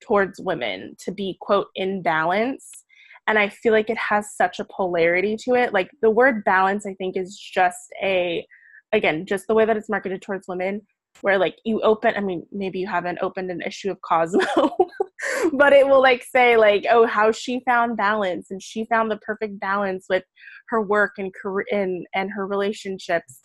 [0.00, 2.84] towards women to be quote in balance
[3.26, 6.86] and i feel like it has such a polarity to it like the word balance
[6.86, 8.46] i think is just a
[8.92, 10.80] again just the way that it's marketed towards women
[11.22, 14.40] where like you open i mean maybe you haven't opened an issue of cosmo
[15.52, 19.16] but it will like say like oh how she found balance and she found the
[19.18, 20.24] perfect balance with
[20.68, 23.40] her work and career and, and her relationships.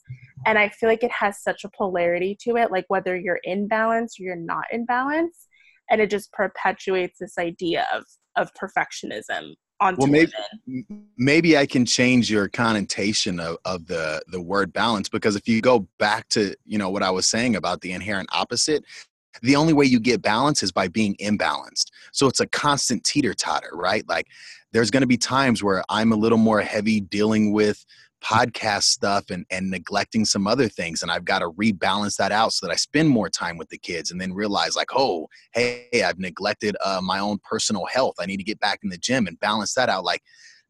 [0.46, 3.68] And i feel like it has such a polarity to it like whether you're in
[3.68, 5.48] balance or you're not in balance
[5.90, 8.04] and it just perpetuates this idea of
[8.36, 10.32] of perfectionism well, maybe,
[11.18, 15.62] maybe I can change your connotation of, of the the word balance because if you
[15.62, 18.86] go back to you know what I was saying about the inherent opposite,
[19.42, 21.92] the only way you get balance is by being imbalanced.
[22.14, 24.08] So it's a constant teeter totter, right?
[24.08, 24.28] Like
[24.72, 27.86] there's going to be times where I'm a little more heavy dealing with
[28.24, 31.02] podcast stuff and, and neglecting some other things.
[31.02, 33.78] And I've got to rebalance that out so that I spend more time with the
[33.78, 38.16] kids and then realize, like, oh, hey, I've neglected uh, my own personal health.
[38.20, 40.04] I need to get back in the gym and balance that out.
[40.04, 40.22] Like,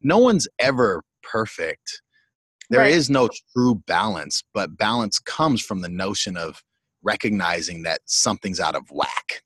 [0.02, 2.02] no one's ever perfect.
[2.68, 2.90] There right.
[2.90, 6.62] is no true balance, but balance comes from the notion of
[7.02, 9.42] recognizing that something's out of whack.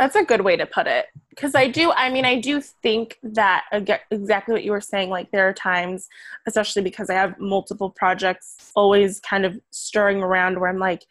[0.00, 1.08] That's a good way to put it.
[1.28, 3.64] Because I do, I mean, I do think that
[4.10, 5.10] exactly what you were saying.
[5.10, 6.08] Like, there are times,
[6.48, 11.04] especially because I have multiple projects always kind of stirring around where I'm like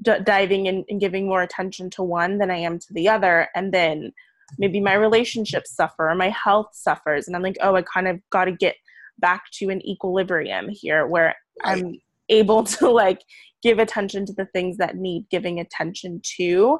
[0.00, 3.48] d- diving in and giving more attention to one than I am to the other.
[3.54, 4.10] And then
[4.58, 7.26] maybe my relationships suffer or my health suffers.
[7.26, 8.76] And I'm like, oh, I kind of got to get
[9.18, 12.00] back to an equilibrium here where I'm
[12.30, 13.20] able to like
[13.62, 16.78] give attention to the things that need giving attention to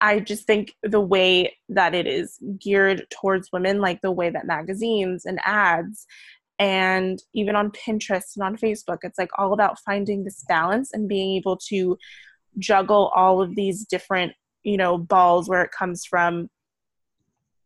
[0.00, 4.46] I just think the way that it is geared towards women, like the way that
[4.46, 6.06] magazines and ads
[6.58, 11.08] and even on Pinterest and on Facebook, it's like all about finding this balance and
[11.08, 11.96] being able to
[12.58, 14.32] juggle all of these different,
[14.64, 16.48] you know, balls where it comes from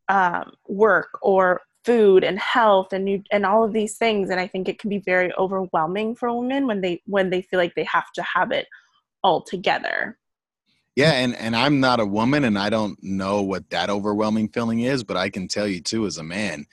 [0.09, 4.29] um, work or food and health and new, and all of these things.
[4.29, 7.59] And I think it can be very overwhelming for women when they when they feel
[7.59, 8.67] like they have to have it
[9.25, 10.19] all together.
[10.95, 14.81] Yeah, and and I'm not a woman, and I don't know what that overwhelming feeling
[14.81, 16.67] is, but I can tell you too, as a man,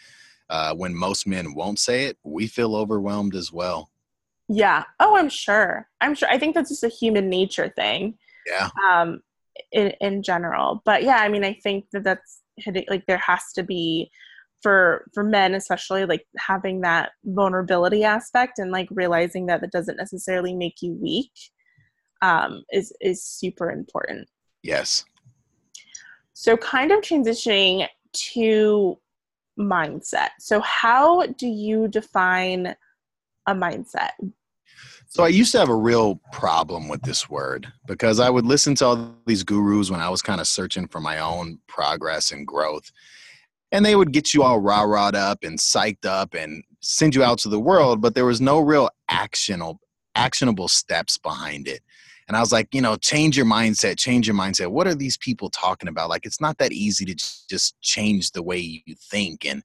[0.49, 3.89] uh, when most men won't say it, we feel overwhelmed as well.
[4.49, 4.83] Yeah.
[4.99, 5.87] Oh, I'm sure.
[6.01, 6.27] I'm sure.
[6.29, 8.17] I think that's just a human nature thing.
[8.45, 8.69] Yeah.
[8.85, 9.21] Um,
[9.71, 12.41] in in general, but yeah, I mean, I think that that's
[12.89, 14.11] like there has to be
[14.61, 19.95] for for men especially like having that vulnerability aspect and like realizing that that doesn't
[19.95, 21.31] necessarily make you weak
[22.21, 24.27] um, is is super important.
[24.63, 25.05] Yes.
[26.33, 28.97] So, kind of transitioning to
[29.59, 30.29] mindset.
[30.39, 32.75] So, how do you define
[33.47, 34.11] a mindset?
[35.07, 38.75] So, I used to have a real problem with this word because I would listen
[38.75, 42.47] to all these gurus when I was kind of searching for my own progress and
[42.47, 42.91] growth.
[43.71, 47.23] And they would get you all rah rahed up and psyched up and send you
[47.23, 49.81] out to the world, but there was no real actionable
[50.15, 51.81] actionable steps behind it.
[52.29, 54.67] And I was like, you know, change your mindset, change your mindset.
[54.67, 56.09] What are these people talking about?
[56.09, 59.47] Like, it's not that easy to just change the way you think.
[59.47, 59.63] And,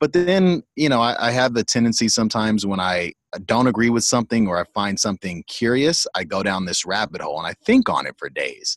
[0.00, 3.14] but then, you know, I, I have the tendency sometimes when I
[3.46, 7.38] don't agree with something or I find something curious, I go down this rabbit hole
[7.38, 8.76] and I think on it for days.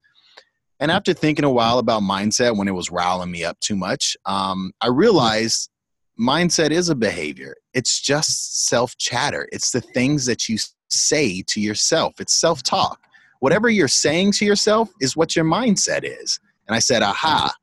[0.79, 4.15] And after thinking a while about mindset when it was riling me up too much,
[4.25, 5.69] um, I realized
[6.17, 7.57] mindset is a behavior.
[7.73, 9.49] It's just self chatter.
[9.51, 10.57] It's the things that you
[10.89, 12.21] say to yourself.
[12.21, 13.01] It's self talk
[13.39, 16.39] whatever you're saying to yourself is what your mindset is.
[16.67, 17.53] And I said, aha,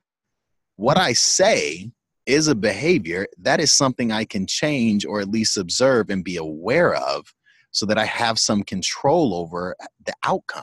[0.76, 1.90] what I say
[2.26, 6.36] is a behavior that is something I can change or at least observe and be
[6.36, 7.34] aware of
[7.70, 10.62] so that I have some control over the outcome.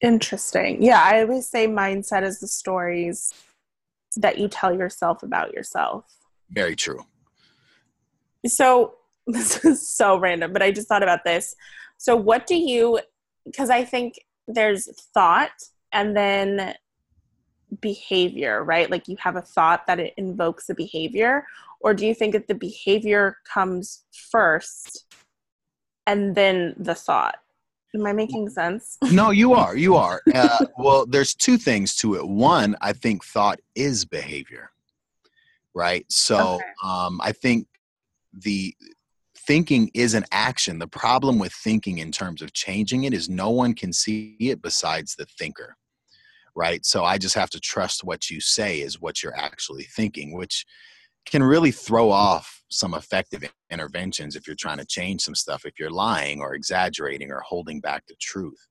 [0.00, 0.82] Interesting.
[0.82, 3.32] Yeah, I always say mindset is the stories
[4.16, 6.04] that you tell yourself about yourself.
[6.50, 7.00] Very true.
[8.46, 8.94] So,
[9.26, 11.56] this is so random, but I just thought about this.
[11.98, 13.00] So, what do you,
[13.44, 14.14] because I think
[14.48, 15.50] there's thought
[15.92, 16.74] and then
[17.80, 18.90] behavior, right?
[18.90, 21.44] Like you have a thought that it invokes a behavior,
[21.80, 25.06] or do you think that the behavior comes first
[26.06, 27.36] and then the thought?
[27.94, 28.98] Am I making sense?
[29.10, 29.76] no, you are.
[29.76, 30.20] You are.
[30.34, 32.26] Uh, well, there's two things to it.
[32.26, 34.70] One, I think thought is behavior,
[35.74, 36.04] right?
[36.10, 36.64] So okay.
[36.84, 37.66] um, I think
[38.32, 38.74] the
[39.46, 40.78] thinking is an action.
[40.78, 44.62] The problem with thinking in terms of changing it is no one can see it
[44.62, 45.76] besides the thinker.
[46.54, 46.84] Right.
[46.86, 50.64] So I just have to trust what you say is what you're actually thinking, which
[51.26, 55.78] can really throw off some effective interventions if you're trying to change some stuff, if
[55.78, 58.68] you're lying or exaggerating or holding back the truth.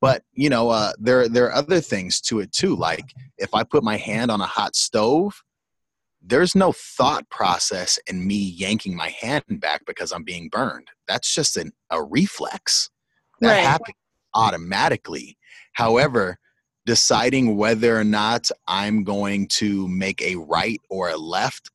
[0.00, 2.74] But you know, uh, there there are other things to it too.
[2.74, 3.04] Like
[3.38, 5.32] if I put my hand on a hot stove,
[6.24, 10.88] there's no thought process in me yanking my hand back because I'm being burned.
[11.08, 12.90] That's just an, a reflex
[13.40, 13.64] that right.
[13.64, 13.96] happens
[14.34, 15.36] automatically.
[15.72, 16.38] However,
[16.86, 21.70] deciding whether or not I'm going to make a right or a left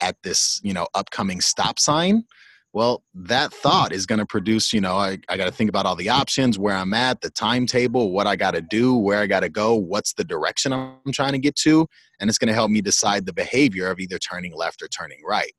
[0.00, 2.24] at this, you know, upcoming stop sign,
[2.72, 5.86] well, that thought is going to produce, you know, I, I got to think about
[5.86, 9.26] all the options, where I'm at, the timetable, what I got to do, where I
[9.26, 11.86] got to go, what's the direction I'm trying to get to.
[12.20, 15.20] And it's going to help me decide the behavior of either turning left or turning
[15.26, 15.52] right.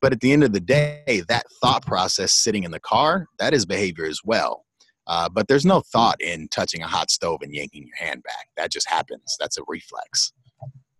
[0.00, 3.54] But at the end of the day, that thought process sitting in the car, that
[3.54, 4.64] is behavior as well.
[5.06, 8.48] Uh, but there's no thought in touching a hot stove and yanking your hand back.
[8.56, 9.36] That just happens.
[9.38, 10.32] That's a reflex.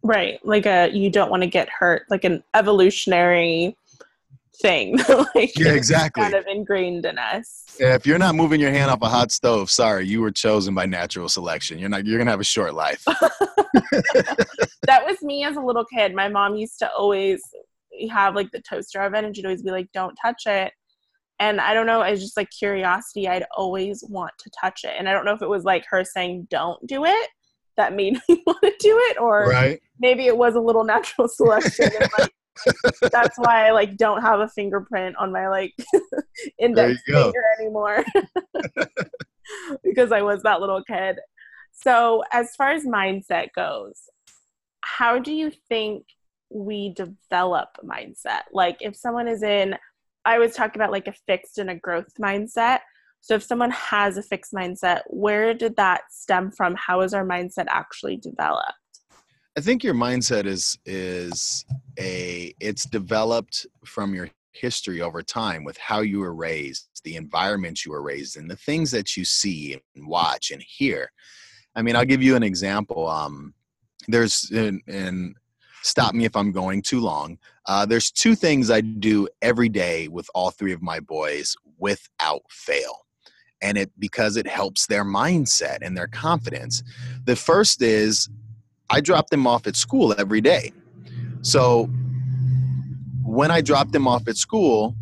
[0.02, 0.38] Right.
[0.44, 3.76] Like a you don't want to get hurt, like an evolutionary
[4.60, 4.98] thing.
[5.34, 6.22] like yeah, exactly.
[6.22, 7.64] Kind of ingrained in us.
[7.78, 10.74] Yeah, if you're not moving your hand off a hot stove, sorry, you were chosen
[10.74, 11.78] by natural selection.
[11.78, 12.06] You're not.
[12.06, 13.02] You're gonna have a short life.
[14.86, 16.14] that was me as a little kid.
[16.14, 17.42] My mom used to always
[18.10, 20.72] have like the toaster oven, and she'd always be like, "Don't touch it."
[21.40, 23.28] And I don't know, it's just like curiosity.
[23.28, 26.04] I'd always want to touch it, and I don't know if it was like her
[26.04, 27.28] saying, "Don't do it."
[27.76, 29.80] That made me want to do it, or right.
[29.98, 31.90] maybe it was a little natural selection.
[32.00, 32.30] and, like,
[33.00, 35.74] that's why I like don't have a fingerprint on my like
[36.58, 38.04] index finger anymore
[39.84, 41.18] because I was that little kid.
[41.72, 44.08] So, as far as mindset goes,
[44.80, 46.04] how do you think
[46.50, 48.42] we develop mindset?
[48.52, 49.76] Like, if someone is in,
[50.24, 52.80] I was talking about like a fixed and a growth mindset.
[53.20, 56.76] So, if someone has a fixed mindset, where did that stem from?
[56.76, 58.72] How is our mindset actually developed?
[59.56, 61.64] I think your mindset is is
[61.98, 67.84] a it's developed from your history over time with how you were raised, the environment
[67.84, 71.10] you were raised in, the things that you see and watch and hear.
[71.76, 73.08] I mean, I'll give you an example.
[73.08, 73.54] Um,
[74.08, 75.36] there's and
[75.82, 77.38] stop me if I'm going too long.
[77.66, 82.42] Uh, there's two things I do every day with all three of my boys without
[82.50, 83.06] fail.
[83.62, 86.82] And it because it helps their mindset and their confidence.
[87.24, 88.28] The first is
[88.90, 90.72] I drop them off at school every day.
[91.42, 91.88] So
[93.22, 94.94] when I drop them off at school,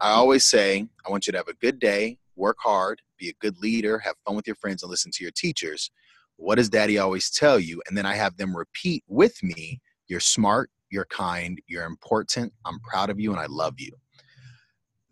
[0.00, 3.34] I always say, I want you to have a good day, work hard, be a
[3.40, 5.90] good leader, have fun with your friends, and listen to your teachers.
[6.36, 7.82] What does daddy always tell you?
[7.88, 12.78] And then I have them repeat with me, You're smart, you're kind, you're important, I'm
[12.80, 13.92] proud of you, and I love you.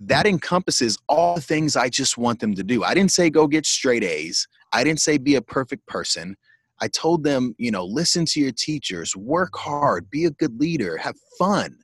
[0.01, 2.85] That encompasses all the things I just want them to do.
[2.85, 4.47] I didn't say go get straight A's.
[4.73, 6.37] I didn't say be a perfect person.
[6.81, 10.97] I told them, you know, listen to your teachers, work hard, be a good leader,
[10.97, 11.77] have fun.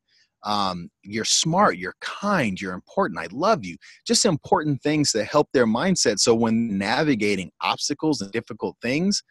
[0.43, 3.77] Um, you're smart, you're kind, you're important, I love you.
[4.07, 6.19] Just important things that help their mindset.
[6.19, 9.23] So when navigating obstacles and difficult things,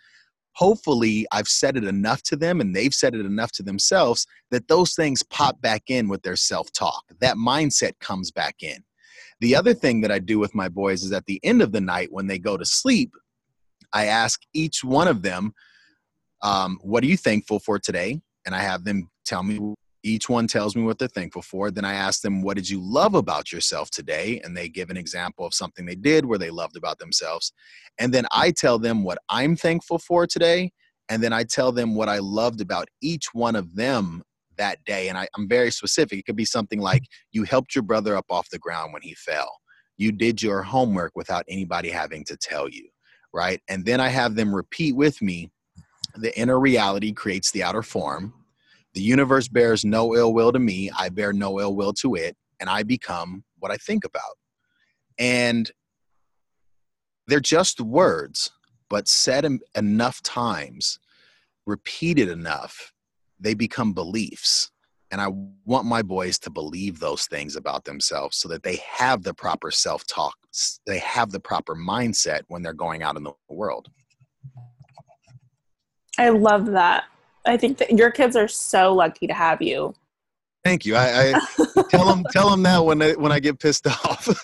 [0.54, 4.68] hopefully I've said it enough to them and they've said it enough to themselves that
[4.68, 7.04] those things pop back in with their self talk.
[7.22, 8.84] That mindset comes back in.
[9.40, 11.82] The other thing that I do with my boys is at the end of the
[11.82, 13.14] night when they go to sleep,
[13.94, 15.54] I ask each one of them,
[16.42, 18.22] um, What are you thankful for today?
[18.46, 21.72] And I have them tell me, each one tells me what they're thankful for.
[21.72, 24.42] Then I ask them, What did you love about yourself today?
[24.44, 27.52] And they give an example of something they did where they loved about themselves.
[27.98, 30.72] And then I tell them what I'm thankful for today.
[31.10, 34.22] And then I tell them what I loved about each one of them
[34.58, 35.10] that day.
[35.10, 36.20] And I, I'm very specific.
[36.20, 39.16] It could be something like, You helped your brother up off the ground when he
[39.16, 39.58] fell.
[39.98, 42.88] You did your homework without anybody having to tell you
[43.34, 43.62] right?
[43.68, 45.50] And then I have them repeat with me
[46.16, 48.34] the inner reality creates the outer form.
[48.94, 50.90] The universe bears no ill will to me.
[50.98, 52.36] I bear no ill will to it.
[52.60, 54.38] And I become what I think about.
[55.18, 55.70] And
[57.28, 58.52] they're just words,
[58.90, 61.00] but said enough times,
[61.66, 62.92] repeated enough,
[63.40, 64.72] they become beliefs.
[65.12, 65.28] And I
[65.66, 69.72] want my boys to believe those things about themselves so that they have the proper
[69.72, 70.36] self talk,
[70.86, 73.90] they have the proper mindset when they're going out in the world.
[76.18, 77.06] I love that.
[77.46, 79.94] I think that your kids are so lucky to have you.
[80.66, 80.96] Thank you.
[80.96, 84.28] I, I tell them tell them that when I when I get pissed off.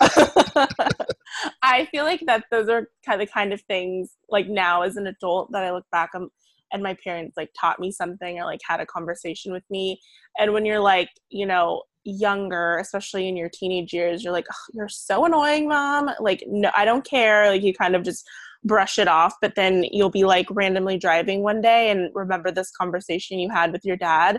[1.62, 4.96] I feel like that those are kind of the kind of things like now as
[4.96, 6.30] an adult that I look back on
[6.76, 9.98] and my parents like taught me something or like had a conversation with me.
[10.38, 14.72] And when you're like you know younger especially in your teenage years you're like oh,
[14.74, 16.10] you're so annoying mom.
[16.20, 17.48] Like no i don't care.
[17.48, 18.24] Like you kind of just
[18.64, 22.70] brush it off but then you'll be like randomly driving one day and remember this
[22.70, 24.38] conversation you had with your dad.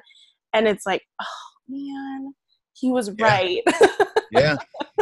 [0.53, 1.25] And it's like oh
[1.67, 2.33] man
[2.79, 3.25] he was yeah.
[3.25, 3.63] right
[4.31, 4.55] yeah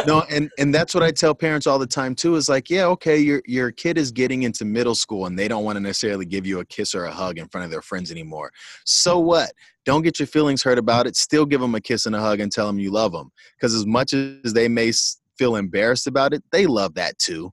[0.05, 2.36] no, and and that's what I tell parents all the time too.
[2.36, 5.63] Is like, yeah, okay, your your kid is getting into middle school and they don't
[5.63, 8.11] want to necessarily give you a kiss or a hug in front of their friends
[8.11, 8.51] anymore.
[8.86, 9.51] So what?
[9.86, 11.15] Don't get your feelings hurt about it.
[11.15, 13.32] Still give them a kiss and a hug and tell them you love them.
[13.55, 14.91] Because as much as they may
[15.38, 17.51] feel embarrassed about it, they love that too.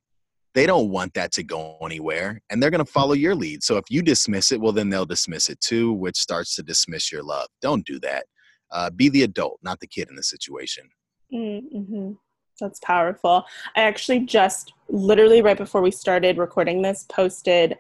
[0.54, 3.62] They don't want that to go anywhere and they're going to follow your lead.
[3.62, 7.10] So if you dismiss it, well, then they'll dismiss it too, which starts to dismiss
[7.10, 7.46] your love.
[7.62, 8.26] Don't do that.
[8.72, 10.88] Uh, be the adult, not the kid in the situation.
[11.32, 12.12] Mm-hmm.
[12.60, 13.44] That's powerful.
[13.76, 17.76] I actually just literally right before we started recording this posted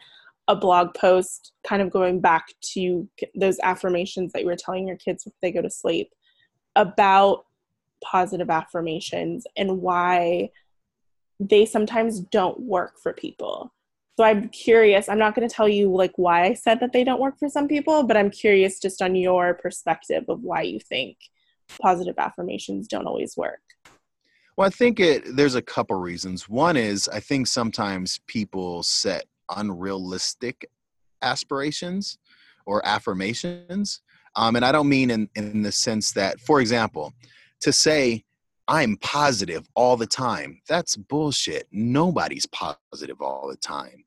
[0.48, 4.96] a blog post kind of going back to those affirmations that you were telling your
[4.96, 6.12] kids if they go to sleep
[6.74, 7.44] about
[8.02, 10.50] positive affirmations and why
[11.38, 13.72] they sometimes don't work for people.
[14.18, 17.02] So I'm curious, I'm not going to tell you like why I said that they
[17.02, 20.80] don't work for some people, but I'm curious just on your perspective of why you
[20.80, 21.16] think
[21.80, 23.60] positive affirmations don't always work.
[24.56, 26.46] Well, I think it there's a couple reasons.
[26.46, 29.24] One is I think sometimes people set
[29.56, 30.68] unrealistic
[31.22, 32.18] aspirations
[32.66, 34.02] or affirmations.
[34.36, 37.12] Um, and I don't mean in, in the sense that, for example,
[37.60, 38.24] to say
[38.72, 40.62] I'm positive all the time.
[40.66, 41.68] That's bullshit.
[41.72, 44.06] Nobody's positive all the time.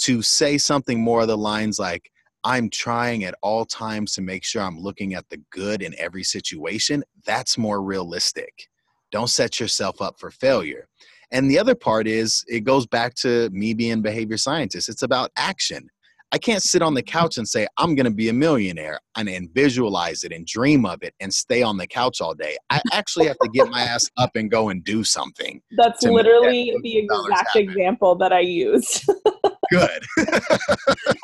[0.00, 2.10] To say something more of the lines like,
[2.42, 6.24] I'm trying at all times to make sure I'm looking at the good in every
[6.24, 8.66] situation, that's more realistic.
[9.12, 10.88] Don't set yourself up for failure.
[11.30, 14.88] And the other part is it goes back to me being behavior scientist.
[14.88, 15.88] It's about action.
[16.32, 19.28] I can't sit on the couch and say, I'm going to be a millionaire and,
[19.28, 22.56] and visualize it and dream of it and stay on the couch all day.
[22.70, 25.60] I actually have to get my ass up and go and do something.
[25.76, 29.08] That's literally that the exact example that I used.
[29.70, 30.04] Good.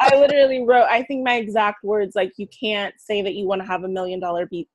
[0.00, 3.62] I literally wrote, I think my exact words like, you can't say that you want
[3.62, 4.68] to have a million dollar be-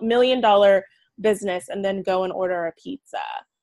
[0.00, 0.84] million dollar
[1.20, 3.18] business and then go and order a pizza.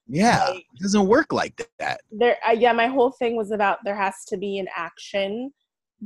[0.08, 2.02] Yeah, like, it doesn't work like that.
[2.12, 5.52] There, uh, yeah, my whole thing was about there has to be an action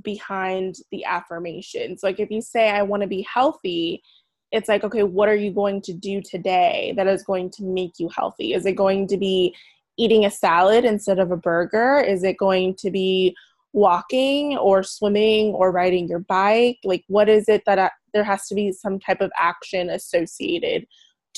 [0.02, 2.04] behind the affirmations.
[2.04, 4.04] Like if you say, I want to be healthy,
[4.52, 7.94] it's like, okay, what are you going to do today that is going to make
[7.98, 8.54] you healthy?
[8.54, 9.56] Is it going to be
[9.98, 12.00] eating a salad instead of a burger?
[12.00, 13.36] Is it going to be
[13.74, 16.80] walking or swimming or riding your bike?
[16.84, 20.88] Like, what is it that uh, there has to be some type of action associated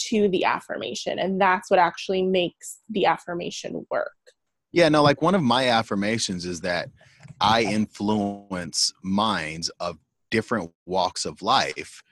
[0.09, 1.17] to the affirmation?
[1.17, 4.11] And that's what actually makes the affirmation work.
[4.77, 6.91] Yeah, no, like one of my affirmations is that
[7.41, 9.97] I influence minds of
[10.29, 12.03] different walks of life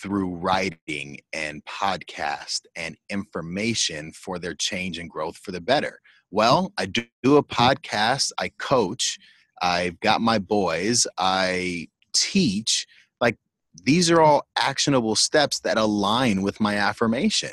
[0.00, 5.98] through writing and podcast and information for their change and growth for the better.
[6.30, 9.18] Well, I do a podcast, I coach,
[9.60, 12.86] I've got my boys, I teach.
[13.20, 13.38] Like
[13.82, 17.50] these are all actionable steps that align with my affirmation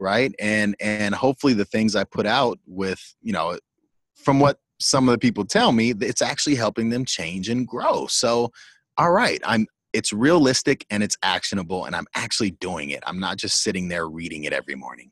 [0.00, 3.56] right and and hopefully the things i put out with you know
[4.22, 8.06] from what some of the people tell me it's actually helping them change and grow.
[8.06, 8.50] So
[8.98, 13.02] all right i'm it's realistic and it's actionable and i'm actually doing it.
[13.06, 15.10] I'm not just sitting there reading it every morning.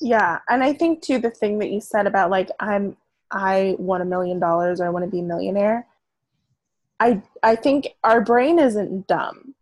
[0.00, 2.96] Yeah and i think too the thing that you said about like i'm
[3.30, 5.86] i want a million dollars or i want to be a millionaire
[6.98, 9.54] i i think our brain isn't dumb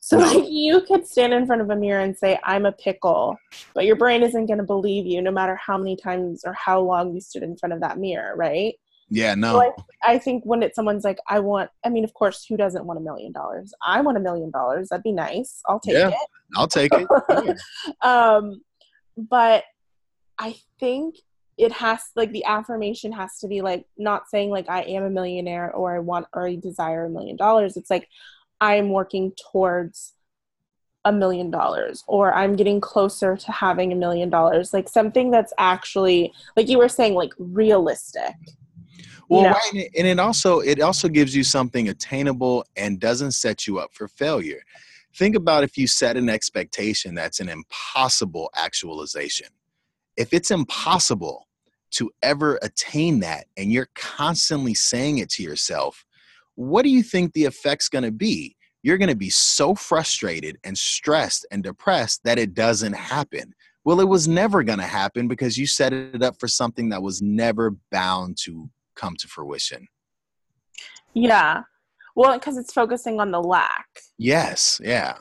[0.00, 3.36] so like you could stand in front of a mirror and say, I'm a pickle,
[3.74, 7.14] but your brain isn't gonna believe you no matter how many times or how long
[7.14, 8.74] you stood in front of that mirror, right?
[9.10, 9.52] Yeah, no.
[9.52, 12.56] So I, I think when it's someone's like, I want I mean, of course, who
[12.56, 13.74] doesn't want a million dollars?
[13.84, 14.88] I want a million dollars.
[14.88, 15.60] That'd be nice.
[15.66, 16.14] I'll take yeah, it.
[16.56, 17.58] I'll take it.
[18.00, 18.62] um
[19.16, 19.64] but
[20.38, 21.16] I think
[21.58, 25.10] it has like the affirmation has to be like not saying like I am a
[25.10, 27.76] millionaire or I want or I desire a million dollars.
[27.76, 28.08] It's like
[28.60, 30.14] I'm working towards
[31.04, 34.74] a million dollars or I'm getting closer to having a million dollars.
[34.74, 38.34] Like something that's actually, like you were saying, like realistic.
[39.28, 43.78] Well, right, and it also it also gives you something attainable and doesn't set you
[43.78, 44.60] up for failure.
[45.14, 49.46] Think about if you set an expectation that's an impossible actualization.
[50.16, 51.46] If it's impossible
[51.92, 56.04] to ever attain that and you're constantly saying it to yourself,
[56.60, 58.54] what do you think the effect's going to be?
[58.82, 63.54] You're going to be so frustrated and stressed and depressed that it doesn't happen.
[63.84, 67.02] Well, it was never going to happen because you set it up for something that
[67.02, 69.86] was never bound to come to fruition.
[71.14, 71.62] Yeah.
[72.14, 73.88] Well, because it's focusing on the lack.
[74.18, 74.80] Yes.
[74.84, 75.16] Yeah.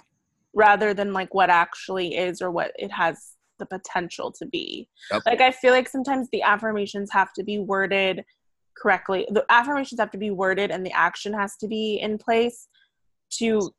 [0.54, 4.90] Rather than like what actually is or what it has the potential to be.
[5.12, 5.22] Yep.
[5.26, 8.26] Like, I feel like sometimes the affirmations have to be worded
[8.80, 9.28] correctly.
[9.32, 12.68] The affirmations have to be worded and the action has to be in place
[13.38, 13.72] to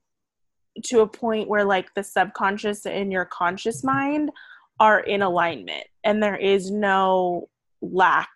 [0.84, 4.30] to a point where like the subconscious and your conscious mind
[4.78, 7.48] are in alignment and there is no
[7.82, 8.28] lack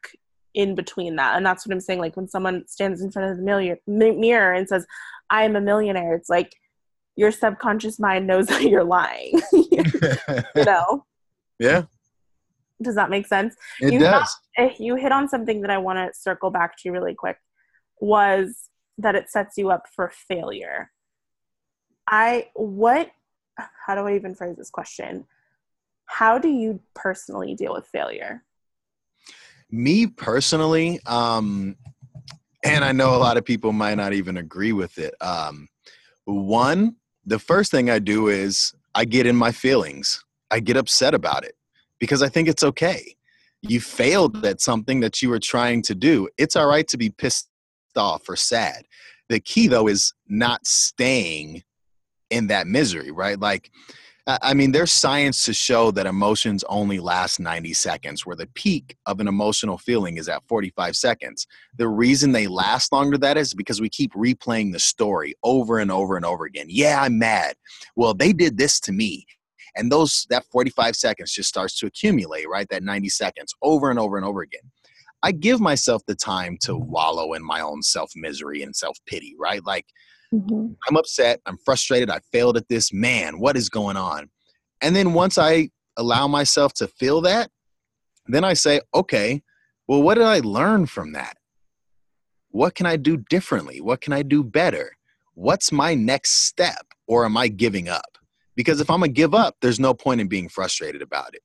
[0.55, 1.37] in between that.
[1.37, 4.69] And that's what i'm saying like when someone stands in front of the mirror and
[4.69, 4.87] says
[5.31, 6.53] i am a millionaire it's like
[7.17, 9.41] your subconscious mind knows that you're lying.
[9.53, 11.05] You know?
[11.61, 11.85] Yeah
[12.83, 13.55] does that make sense?
[13.81, 14.37] It you does.
[14.57, 17.39] if you hit on something that i want to circle back to really quick
[18.01, 18.69] was
[18.99, 20.91] that it sets you up for failure.
[22.09, 23.11] I what
[23.87, 25.27] how do i even phrase this question?
[26.07, 28.45] How do you personally deal with failure?
[29.71, 31.77] Me personally um
[32.65, 35.69] and i know a lot of people might not even agree with it um
[36.25, 36.97] one
[37.27, 40.25] the first thing i do is i get in my feelings.
[40.51, 41.57] I get upset about it
[42.05, 43.17] because i think it's okay
[43.63, 44.47] you failed mm-hmm.
[44.47, 47.49] at something that you were trying to do it's all right to be pissed
[47.97, 48.85] off or sad
[49.29, 51.63] the key though is not staying
[52.31, 53.71] in that misery right like
[54.27, 58.97] I mean, there's science to show that emotions only last 90 seconds, where the peak
[59.05, 61.47] of an emotional feeling is at 45 seconds.
[61.77, 65.93] The reason they last longer that is because we keep replaying the story over and
[65.93, 66.69] over and over again.
[66.71, 67.57] Yeah, I'm mad.
[67.97, 69.27] Well, they did this to me.
[69.77, 72.69] And those that 45 seconds just starts to accumulate, right?
[72.71, 74.71] That 90 seconds over and over and over again.
[75.23, 79.35] I give myself the time to wallow in my own self misery and self pity,
[79.39, 79.65] right?
[79.65, 79.87] Like
[80.35, 80.73] Mm-hmm.
[80.89, 81.41] I'm upset.
[81.47, 82.11] I'm frustrated.
[82.11, 82.93] I failed at this.
[82.93, 84.31] Man, what is going on?
[84.81, 87.51] And then once I allow myself to feel that,
[88.27, 89.43] then I say, okay,
[89.87, 91.37] well, what did I learn from that?
[92.51, 93.81] What can I do differently?
[93.81, 94.97] What can I do better?
[95.35, 96.87] What's my next step?
[97.07, 98.14] Or am I giving up?
[98.57, 101.43] Because if I'm going to give up, there's no point in being frustrated about it.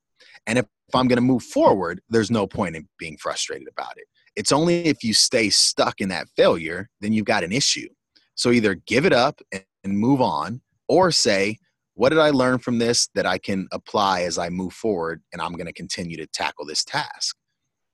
[0.47, 3.97] And if, if I'm going to move forward, there's no point in being frustrated about
[3.97, 4.05] it.
[4.35, 7.89] It's only if you stay stuck in that failure, then you've got an issue.
[8.35, 11.57] So either give it up and move on, or say,
[11.93, 15.41] what did I learn from this that I can apply as I move forward and
[15.41, 17.35] I'm going to continue to tackle this task?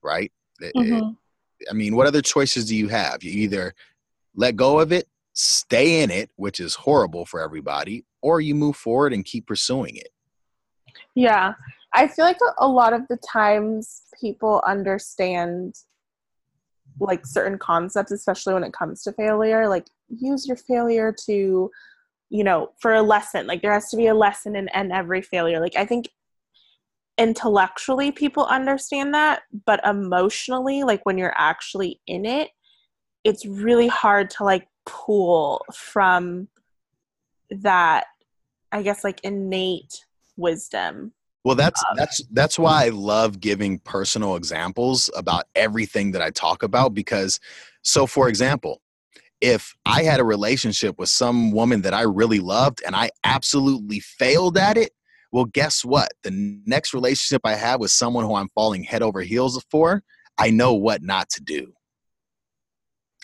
[0.04, 0.32] Right?
[0.62, 1.10] Mm-hmm.
[1.70, 3.24] I mean, what other choices do you have?
[3.24, 3.74] You either
[4.36, 8.76] let go of it, stay in it, which is horrible for everybody, or you move
[8.76, 10.10] forward and keep pursuing it.
[11.14, 11.54] Yeah.
[11.94, 15.76] I feel like a lot of the times people understand
[17.00, 19.68] like certain concepts, especially when it comes to failure.
[19.68, 21.70] Like use your failure to,
[22.30, 23.48] you know, for a lesson.
[23.48, 25.60] Like there has to be a lesson in, in every failure.
[25.60, 26.10] Like I think
[27.18, 32.50] intellectually people understand that, but emotionally, like when you're actually in it,
[33.24, 36.48] it's really hard to like pull from
[37.50, 38.06] that,
[38.72, 40.06] I guess, like innate
[40.38, 41.14] wisdom
[41.46, 46.64] well, that's that's that's why I love giving personal examples about everything that I talk
[46.64, 47.40] about because
[47.84, 48.82] so for example,
[49.42, 54.00] if I had a relationship with some woman that I really loved and I absolutely
[54.00, 54.92] failed at it,
[55.32, 56.14] well, guess what?
[56.24, 56.32] The
[56.66, 60.02] next relationship I have with someone who I'm falling head over heels for,
[60.40, 61.74] I know what not to do.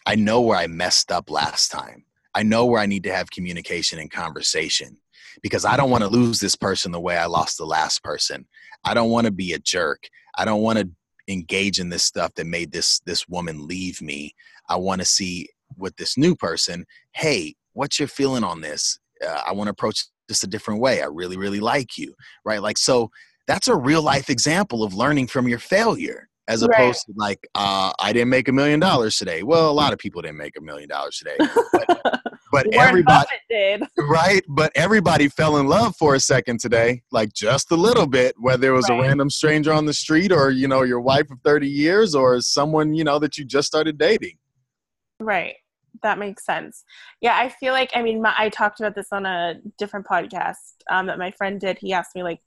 [0.05, 2.05] I know where I messed up last time.
[2.33, 4.97] I know where I need to have communication and conversation
[5.41, 8.47] because I don't want to lose this person the way I lost the last person.
[8.83, 10.07] I don't want to be a jerk.
[10.37, 10.89] I don't want to
[11.27, 14.33] engage in this stuff that made this this woman leave me.
[14.69, 18.99] I want to see with this new person, hey, what's your feeling on this?
[19.25, 21.01] Uh, I want to approach this a different way.
[21.01, 22.61] I really really like you, right?
[22.61, 23.11] Like so
[23.47, 26.95] that's a real life example of learning from your failure as opposed right.
[26.95, 29.43] to like uh, i didn't make a million dollars today.
[29.43, 31.35] Well a lot of people didn't make a million dollars today
[31.71, 32.21] but,
[32.51, 33.83] but everybody did.
[33.97, 38.35] Right but everybody fell in love for a second today like just a little bit
[38.39, 38.99] whether it was right.
[38.99, 42.41] a random stranger on the street or you know your wife of 30 years or
[42.41, 44.37] someone you know that you just started dating.
[45.19, 45.55] Right.
[46.03, 46.83] That makes sense.
[47.21, 50.55] Yeah i feel like i mean my, i talked about this on a different podcast
[50.89, 51.77] um, that my friend did.
[51.79, 52.41] He asked me like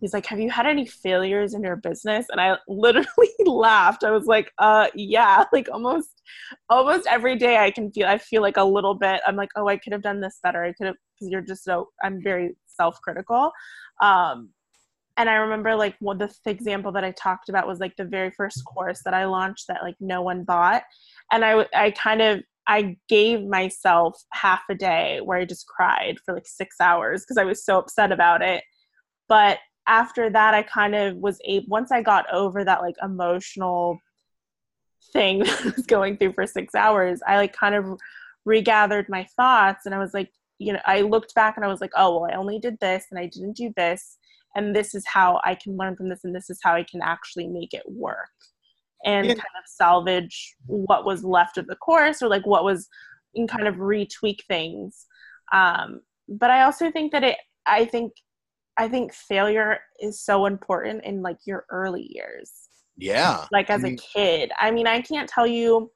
[0.00, 2.26] he's like, Have you had any failures in your business?
[2.30, 3.08] And I literally
[3.46, 4.04] laughed.
[4.04, 6.22] I was like, uh yeah, like almost
[6.68, 9.68] almost every day I can feel I feel like a little bit, I'm like, oh,
[9.68, 10.64] I could have done this better.
[10.64, 13.52] I could have because you're just so I'm very self-critical.
[14.00, 14.50] Um
[15.16, 18.30] and I remember like what the example that I talked about was like the very
[18.30, 20.82] first course that I launched that like no one bought.
[21.30, 26.18] And I I kind of I gave myself half a day where I just cried
[26.24, 28.62] for like six hours because I was so upset about it.
[29.28, 29.58] But
[29.90, 33.98] after that i kind of was able once i got over that like emotional
[35.12, 37.98] thing that I was going through for six hours i like kind of
[38.44, 41.80] regathered my thoughts and i was like you know i looked back and i was
[41.80, 44.16] like oh well i only did this and i didn't do this
[44.54, 47.02] and this is how i can learn from this and this is how i can
[47.02, 48.28] actually make it work
[49.04, 49.34] and yeah.
[49.34, 52.88] kind of salvage what was left of the course or like what was
[53.34, 55.06] and kind of retweak things
[55.52, 57.36] um, but i also think that it
[57.66, 58.12] i think
[58.80, 62.50] I think failure is so important in like your early years.
[62.96, 63.44] Yeah.
[63.52, 64.18] Like as I mean, a mm-hmm.
[64.18, 64.52] kid.
[64.58, 65.90] I mean, I can't tell you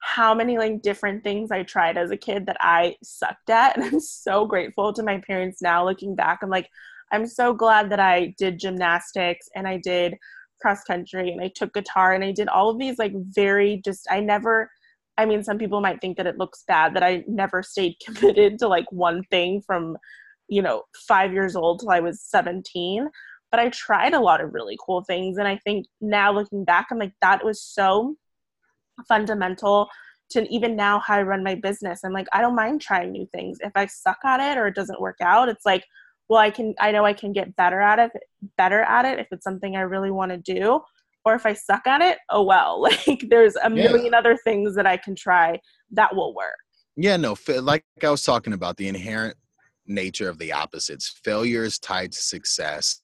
[0.00, 3.76] how many like different things I tried as a kid that I sucked at.
[3.76, 6.38] And I'm so grateful to my parents now looking back.
[6.42, 6.70] I'm like,
[7.12, 10.14] I'm so glad that I did gymnastics and I did
[10.62, 14.06] cross country and I took guitar and I did all of these like very just
[14.10, 14.70] I never
[15.18, 18.58] I mean some people might think that it looks bad that I never stayed committed
[18.60, 19.98] to like one thing from
[20.48, 23.08] you know 5 years old till I was 17
[23.50, 26.88] but I tried a lot of really cool things and I think now looking back
[26.90, 28.16] I'm like that was so
[29.08, 29.88] fundamental
[30.30, 32.00] to even now how I run my business.
[32.02, 33.58] I'm like I don't mind trying new things.
[33.60, 35.84] If I suck at it or it doesn't work out, it's like
[36.28, 38.10] well i can i know i can get better at it
[38.56, 40.80] better at it if it's something i really want to do
[41.24, 44.18] or if i suck at it oh well like there's a million yeah.
[44.18, 45.58] other things that i can try
[45.90, 46.58] that will work
[46.96, 49.36] yeah no like i was talking about the inherent
[49.86, 53.00] nature of the opposites failure is tied to success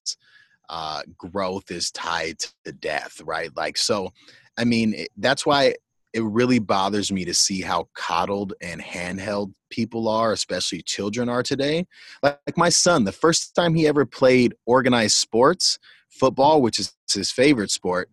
[0.69, 4.11] uh, growth is tied to death right like so
[4.59, 5.75] i mean that's why
[6.13, 11.43] it really bothers me to see how coddled and handheld people are, especially children are
[11.43, 11.87] today.
[12.23, 15.79] Like, like, my son, the first time he ever played organized sports,
[16.09, 18.11] football, which is his favorite sport,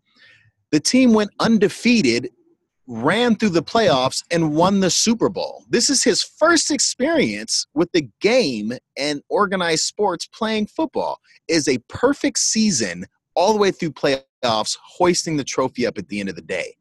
[0.72, 2.30] the team went undefeated,
[2.88, 5.65] ran through the playoffs, and won the Super Bowl.
[5.69, 11.19] This is his first experience with the game and organized sports playing football.
[11.47, 16.19] Is a perfect season all the way through playoffs, hoisting the trophy up at the
[16.19, 16.75] end of the day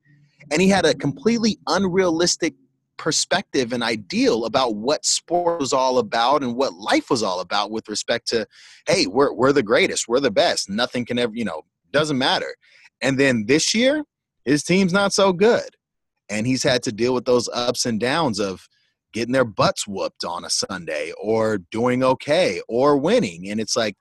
[0.51, 2.55] and he had a completely unrealistic
[2.97, 7.71] perspective and ideal about what sport was all about and what life was all about
[7.71, 8.47] with respect to
[8.89, 11.61] hey we're, we're the greatest we're the best nothing can ever you know
[11.93, 12.55] doesn't matter
[13.03, 14.03] and then this year
[14.47, 15.76] his team's not so good
[16.29, 18.69] and he's had to deal with those ups and downs of
[19.13, 23.97] getting their butts whooped on a sunday or doing okay or winning and it's like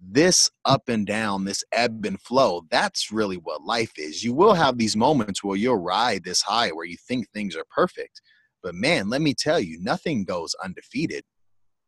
[0.00, 4.22] this up and down, this ebb and flow, that's really what life is.
[4.22, 7.64] You will have these moments where you'll ride this high where you think things are
[7.70, 8.20] perfect.
[8.62, 11.24] But man, let me tell you, nothing goes undefeated.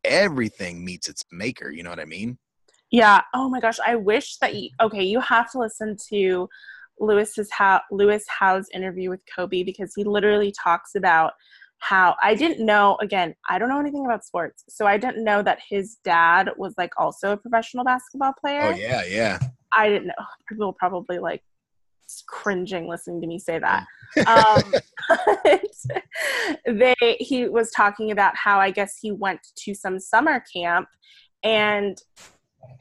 [0.03, 1.71] Everything meets its maker.
[1.71, 2.37] You know what I mean?
[2.91, 3.21] Yeah.
[3.33, 3.77] Oh my gosh.
[3.85, 6.49] I wish that you, okay, you have to listen to
[7.01, 11.33] Lewis's how Lewis Howes interview with Kobe because he literally talks about
[11.79, 14.63] how I didn't know again, I don't know anything about sports.
[14.69, 18.73] So I didn't know that his dad was like also a professional basketball player.
[18.73, 19.39] Oh yeah, yeah.
[19.73, 20.13] I didn't know.
[20.49, 21.41] People probably like
[22.27, 23.85] cringing listening to me say that.
[24.27, 24.61] um,
[26.65, 30.87] they he was talking about how I guess he went to some summer camp
[31.43, 31.97] and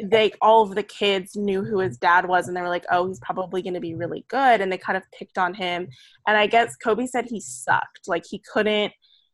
[0.02, 3.06] they all of the kids knew who his dad was and they were like oh
[3.06, 5.88] he's probably going to be really good and they kind of picked on him.
[6.26, 8.06] And i guess kobe said he sucked.
[8.06, 8.92] Like he couldn't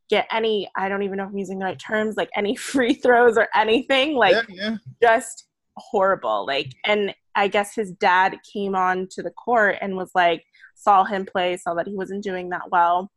[0.09, 2.93] get any i don't even know if i'm using the right terms like any free
[2.93, 4.75] throws or anything like yeah, yeah.
[5.01, 5.45] just
[5.75, 6.45] horrible.
[6.45, 10.43] Like and i guess his dad came on to the court and was like
[10.75, 13.11] saw him play saw that he wasn't doing that well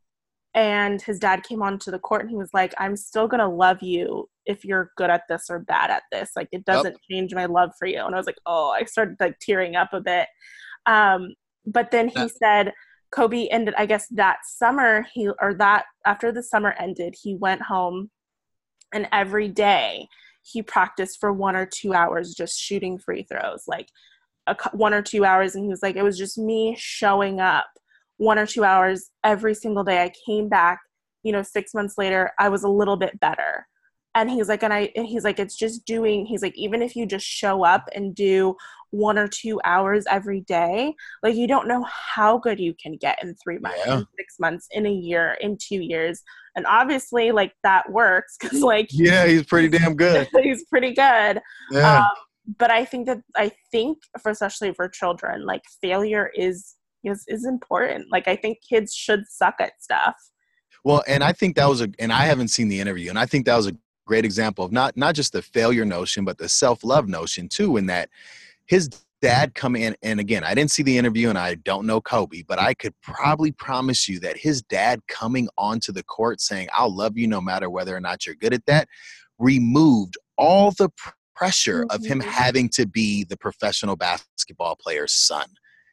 [0.54, 3.48] and his dad came onto the court and he was like i'm still going to
[3.48, 6.30] love you if you're good at this or bad at this.
[6.34, 7.00] Like it doesn't oh.
[7.08, 8.04] change my love for you.
[8.04, 10.26] And i was like oh i started like tearing up a bit.
[10.86, 11.34] Um,
[11.66, 12.72] but then he said
[13.12, 17.60] kobe ended i guess that summer he or that after the summer ended he went
[17.60, 18.08] home
[18.94, 20.06] and every day
[20.42, 23.88] he practiced for one or two hours just shooting free throws like
[24.46, 27.66] a, one or two hours and he was like it was just me showing up
[28.20, 30.02] one or two hours every single day.
[30.02, 30.78] I came back,
[31.22, 33.66] you know, six months later, I was a little bit better.
[34.14, 36.94] And he's like, and I, and he's like, it's just doing, he's like, even if
[36.94, 38.56] you just show up and do
[38.90, 43.22] one or two hours every day, like you don't know how good you can get
[43.22, 44.00] in three months, yeah.
[44.00, 46.22] in six months, in a year, in two years.
[46.56, 50.28] And obviously, like that works because, like, yeah, he's pretty damn good.
[50.42, 51.40] he's pretty good.
[51.70, 52.00] Yeah.
[52.00, 56.74] Um, but I think that I think, for especially for children, like failure is
[57.04, 58.10] is is important.
[58.10, 60.16] Like I think kids should suck at stuff.
[60.84, 63.26] Well, and I think that was a and I haven't seen the interview, and I
[63.26, 63.76] think that was a
[64.06, 67.76] great example of not not just the failure notion, but the self love notion too.
[67.76, 68.08] In that
[68.66, 68.88] his
[69.20, 72.42] dad come in, and again, I didn't see the interview, and I don't know Kobe,
[72.42, 76.94] but I could probably promise you that his dad coming onto the court saying, "I'll
[76.94, 78.88] love you no matter whether or not you're good at that,"
[79.38, 80.88] removed all the
[81.34, 82.28] pressure of him mm-hmm.
[82.28, 85.46] having to be the professional basketball player's son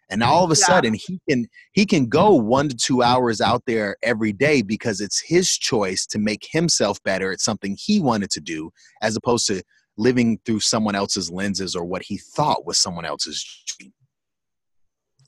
[0.10, 0.66] and all of a yeah.
[0.66, 5.02] sudden he can he can go one to two hours out there every day because
[5.02, 9.48] it's his choice to make himself better at something he wanted to do as opposed
[9.48, 9.62] to
[9.98, 13.94] living through someone else's lenses or what he thought was someone else's dream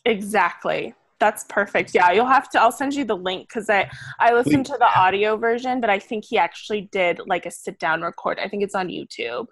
[0.06, 0.94] exactly.
[1.20, 1.94] That's perfect.
[1.94, 4.88] Yeah you'll have to i'll send you the link because i i listened to the
[4.98, 8.40] audio version but i think he actually did like a sit down record.
[8.40, 9.48] I think it's on youtube.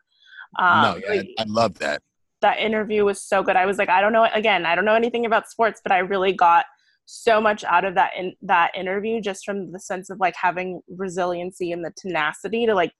[0.57, 2.01] Um, no, yeah, like, I love that.
[2.47, 3.57] That interview was so good.
[3.57, 4.25] I was like, I don't know.
[4.33, 6.63] Again, I don't know anything about sports, but I really got
[7.05, 10.79] so much out of that in that interview just from the sense of like having
[10.89, 12.93] resiliency and the tenacity to like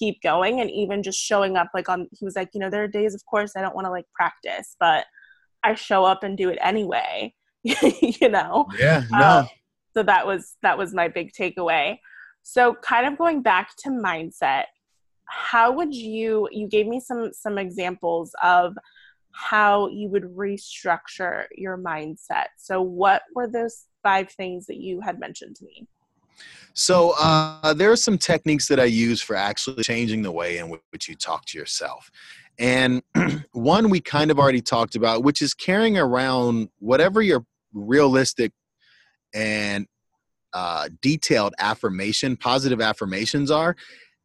[0.00, 2.82] keep going and even just showing up like on he was like you know there
[2.82, 5.06] are days of course i don't want to like practice but
[5.64, 7.32] i show up and do it anyway
[7.62, 9.48] you know yeah no um,
[9.94, 11.98] so that was that was my big takeaway
[12.42, 14.64] so kind of going back to mindset
[15.28, 18.76] how would you you gave me some some examples of
[19.32, 25.18] how you would restructure your mindset so what were those five things that you had
[25.20, 25.86] mentioned to me
[26.74, 30.70] so uh, there are some techniques that I use for actually changing the way in
[30.90, 32.08] which you talk to yourself.
[32.58, 33.02] And
[33.52, 38.52] one we kind of already talked about, which is carrying around whatever your realistic
[39.34, 39.88] and
[40.52, 43.76] uh, detailed affirmation, positive affirmations are,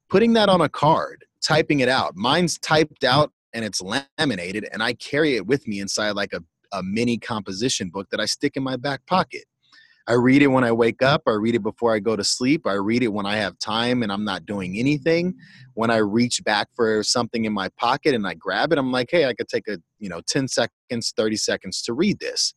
[0.09, 2.15] putting that on a card, typing it out.
[2.15, 6.41] Mine's typed out and it's laminated, and I carry it with me inside like a,
[6.71, 9.43] a mini composition book that I stick in my back pocket.
[10.05, 11.21] I read it when I wake up.
[11.27, 12.67] I read it before I go to sleep.
[12.67, 15.35] I read it when I have time and I'm not doing anything.
[15.75, 19.07] When I reach back for something in my pocket and I grab it, I'm like,
[19.09, 22.53] hey, I could take a, you know, 10 seconds, 30 seconds to read this.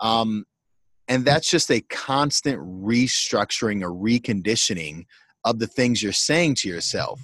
[0.00, 0.44] Um,
[1.06, 5.04] and that's just a constant restructuring or reconditioning
[5.44, 7.20] of the things you're saying to yourself.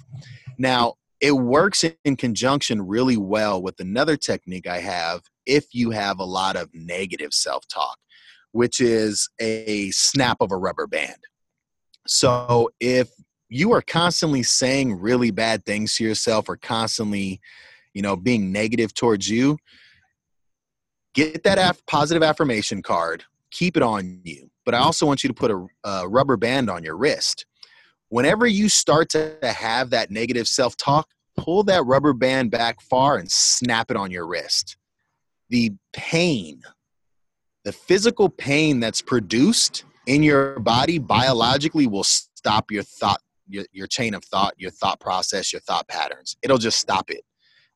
[0.57, 6.19] Now, it works in conjunction really well with another technique I have if you have
[6.19, 7.97] a lot of negative self talk
[8.51, 11.17] which is a snap of a rubber band.
[12.07, 13.09] So if
[13.49, 17.39] you are constantly saying really bad things to yourself or constantly,
[17.93, 19.57] you know, being negative towards you,
[21.13, 24.49] get that af- positive affirmation card, keep it on you.
[24.65, 27.45] But I also want you to put a, a rubber band on your wrist.
[28.09, 33.17] Whenever you start to have that negative self talk, pull that rubber band back far
[33.17, 34.77] and snap it on your wrist.
[35.49, 36.61] The pain
[37.65, 43.87] the physical pain that's produced in your body biologically will stop your thought your, your
[43.87, 46.35] chain of thought your thought process your thought patterns.
[46.41, 47.21] It'll just stop it.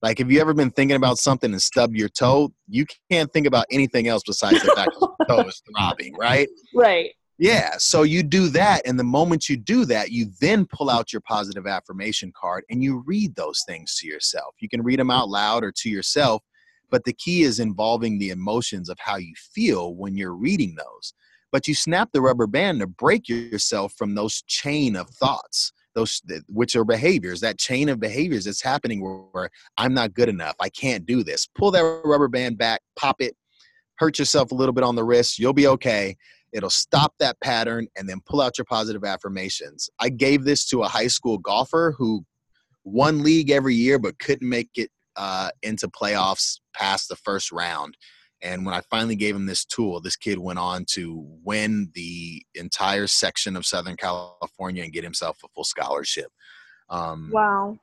[0.01, 2.53] Like have you ever been thinking about something and stubbed your toe?
[2.67, 6.47] You can't think about anything else besides the fact that your toe is throbbing right?
[6.73, 10.89] Right yeah so you do that and the moment you do that you then pull
[10.89, 14.55] out your positive affirmation card and you read those things to yourself.
[14.59, 16.43] You can read them out loud or to yourself
[16.93, 21.15] but the key is involving the emotions of how you feel when you're reading those.
[21.51, 26.21] But you snap the rubber band to break yourself from those chain of thoughts those
[26.47, 28.99] which are behaviors that chain of behaviors that's happening
[29.31, 31.47] where, i'm not good enough i can't do this.
[31.55, 33.35] Pull that rubber band back pop it
[33.97, 36.15] hurt yourself a little bit on the wrist you'll be okay
[36.53, 40.83] it'll stop that pattern and then pull out your positive affirmations i gave this to
[40.83, 42.23] a high school golfer who
[42.83, 47.97] won league every year but couldn't make it uh, into playoffs past the first round.
[48.41, 52.43] And when I finally gave him this tool, this kid went on to win the
[52.55, 56.29] entire section of Southern California and get himself a full scholarship.
[56.89, 57.77] Um, wow.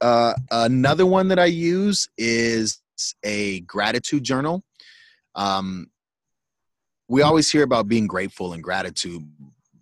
[0.00, 2.82] Uh, another one that I use is
[3.24, 4.64] a gratitude journal.
[5.36, 5.90] Um,
[7.08, 9.22] we always hear about being grateful and gratitude,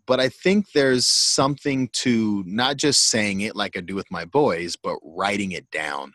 [0.07, 4.25] but I think there's something to not just saying it like I do with my
[4.25, 6.13] boys, but writing it down.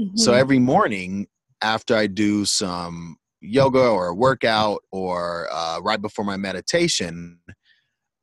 [0.00, 0.16] Mm-hmm.
[0.16, 1.26] So every morning
[1.60, 7.38] after I do some yoga or a workout or uh, right before my meditation,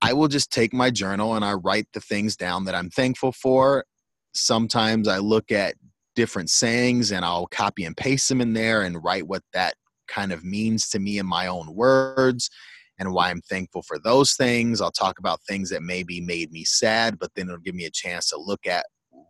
[0.02, 3.32] I will just take my journal and I write the things down that I'm thankful
[3.32, 3.86] for.
[4.34, 5.76] Sometimes I look at
[6.16, 9.76] different sayings and I'll copy and paste them in there and write what that
[10.12, 12.50] kind of means to me in my own words
[13.00, 14.82] and why I'm thankful for those things.
[14.82, 17.92] I'll talk about things that maybe made me sad, but then it'll give me a
[17.92, 18.86] chance to look at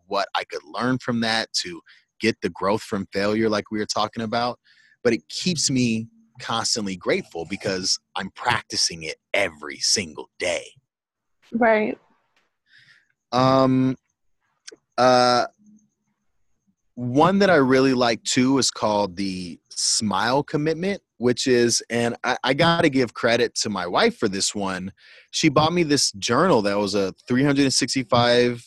[0.07, 1.79] what I could learn from that to
[2.19, 4.59] get the growth from failure like we were talking about.
[5.03, 6.07] But it keeps me
[6.41, 10.65] constantly grateful because i'm practicing it every single day.
[11.53, 11.97] Right.
[13.31, 13.95] Um
[14.97, 15.45] uh
[16.95, 22.37] one that i really like too is called the smile commitment which is and i,
[22.43, 24.91] I got to give credit to my wife for this one.
[25.31, 28.63] She bought me this journal that was a 365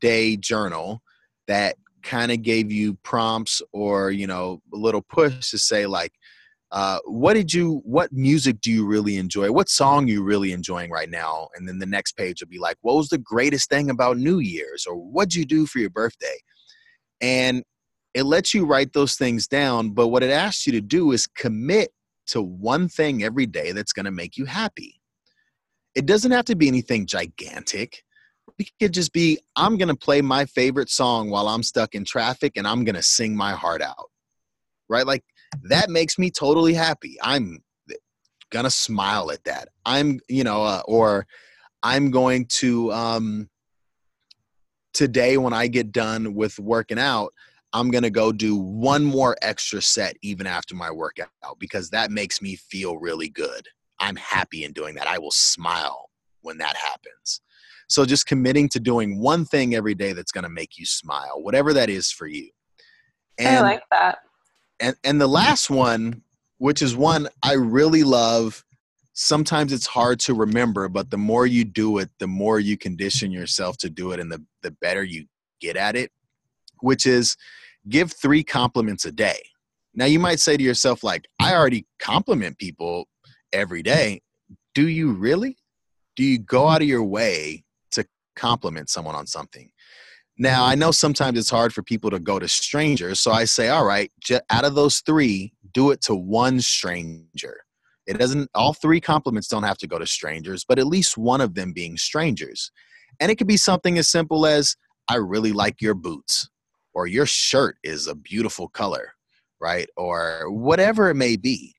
[0.00, 1.02] day journal
[1.48, 6.12] that kind of gave you prompts or you know a little push to say like
[6.72, 9.52] uh, what did you what music do you really enjoy?
[9.52, 11.48] What song you really enjoying right now?
[11.54, 14.38] And then the next page will be like what was the greatest thing about new
[14.38, 14.86] year's?
[14.86, 16.38] Or what'd you do for your birthday?
[17.20, 17.62] And
[18.14, 21.26] it lets you write those things down but what it asks you to do is
[21.26, 21.92] commit
[22.26, 25.00] to one thing every day that's going to make you happy
[25.94, 28.02] it doesn't have to be anything gigantic
[28.58, 32.04] it could just be I'm going to play my favorite song while I'm stuck in
[32.04, 34.10] traffic and I'm going to sing my heart out.
[34.88, 35.06] Right?
[35.06, 35.24] Like
[35.64, 37.16] that makes me totally happy.
[37.22, 37.62] I'm
[38.50, 39.68] going to smile at that.
[39.86, 41.26] I'm, you know, uh, or
[41.82, 43.48] I'm going to um
[44.92, 47.32] today when I get done with working out,
[47.72, 52.10] I'm going to go do one more extra set even after my workout because that
[52.10, 53.66] makes me feel really good.
[53.98, 55.06] I'm happy in doing that.
[55.06, 56.10] I will smile
[56.42, 57.40] when that happens.
[57.88, 61.42] So just committing to doing one thing every day that's going to make you smile,
[61.42, 62.48] whatever that is for you.
[63.38, 64.18] And, I like that.
[64.80, 66.22] And and the last one,
[66.58, 68.64] which is one I really love,
[69.12, 73.30] sometimes it's hard to remember, but the more you do it, the more you condition
[73.30, 75.26] yourself to do it and the the better you
[75.60, 76.10] get at it,
[76.80, 77.36] which is
[77.88, 79.40] give 3 compliments a day.
[79.94, 83.08] Now you might say to yourself like, I already compliment people
[83.52, 84.22] every day.
[84.74, 85.56] Do you really?
[86.16, 88.06] Do you go out of your way to
[88.36, 89.70] compliment someone on something.
[90.38, 93.68] Now, I know sometimes it's hard for people to go to strangers, so I say,
[93.68, 94.10] all right,
[94.50, 97.60] out of those three, do it to one stranger.
[98.06, 101.40] It doesn't, all three compliments don't have to go to strangers, but at least one
[101.40, 102.72] of them being strangers.
[103.20, 104.74] And it could be something as simple as,
[105.08, 106.48] I really like your boots,
[106.94, 109.12] or your shirt is a beautiful color,
[109.60, 109.88] right?
[109.96, 111.74] Or whatever it may be.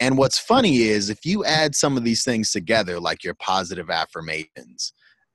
[0.00, 3.90] And what's funny is if you add some of these things together, like your positive
[3.90, 4.92] affirmations,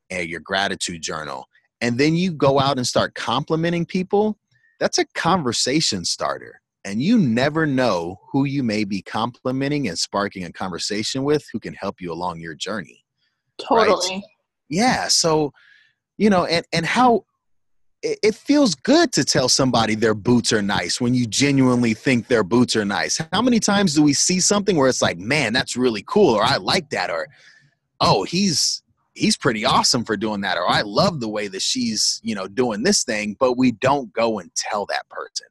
[0.09, 1.45] and your gratitude journal,
[1.81, 4.37] and then you go out and start complimenting people,
[4.79, 6.61] that's a conversation starter.
[6.85, 11.59] And you never know who you may be complimenting and sparking a conversation with who
[11.59, 13.05] can help you along your journey.
[13.57, 14.15] Totally.
[14.15, 14.23] Right?
[14.69, 15.07] Yeah.
[15.09, 15.51] So,
[16.17, 17.25] you know, and, and how
[18.01, 22.43] it feels good to tell somebody their boots are nice when you genuinely think their
[22.43, 23.19] boots are nice.
[23.33, 26.43] How many times do we see something where it's like, man, that's really cool, or
[26.43, 27.27] I like that, or
[27.99, 28.83] oh, he's
[29.13, 32.47] he's pretty awesome for doing that or i love the way that she's you know
[32.47, 35.47] doing this thing but we don't go and tell that person.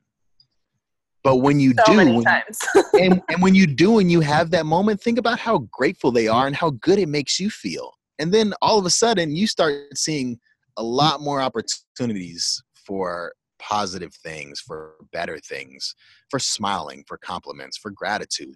[1.22, 2.26] But when you so do when,
[3.00, 6.28] and, and when you do and you have that moment think about how grateful they
[6.28, 7.92] are and how good it makes you feel.
[8.18, 10.38] And then all of a sudden you start seeing
[10.78, 15.94] a lot more opportunities for positive things for better things
[16.30, 18.54] for smiling for compliments for gratitude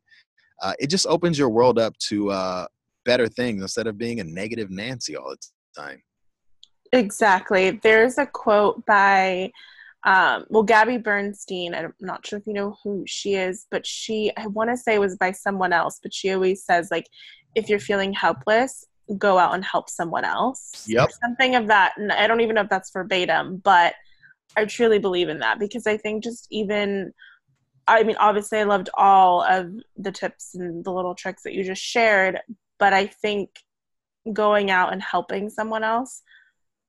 [0.63, 2.67] uh, it just opens your world up to uh,
[3.05, 6.03] better things instead of being a negative Nancy all the time.
[6.93, 7.81] Exactly.
[7.83, 9.51] There's a quote by,
[10.05, 11.75] um, well, Gabby Bernstein.
[11.75, 14.95] I'm not sure if you know who she is, but she, I want to say
[14.95, 17.09] it was by someone else, but she always says, like,
[17.55, 18.85] if you're feeling helpless,
[19.19, 20.85] go out and help someone else.
[20.87, 21.11] Yep.
[21.21, 21.93] something of that.
[21.97, 23.95] And I don't even know if that's verbatim, but
[24.57, 27.13] I truly believe in that because I think just even
[27.89, 31.65] I mean, obviously, I loved all of the tips and the little tricks that you
[31.65, 32.39] just shared,
[32.79, 33.51] but I think
[34.33, 36.23] going out and helping someone else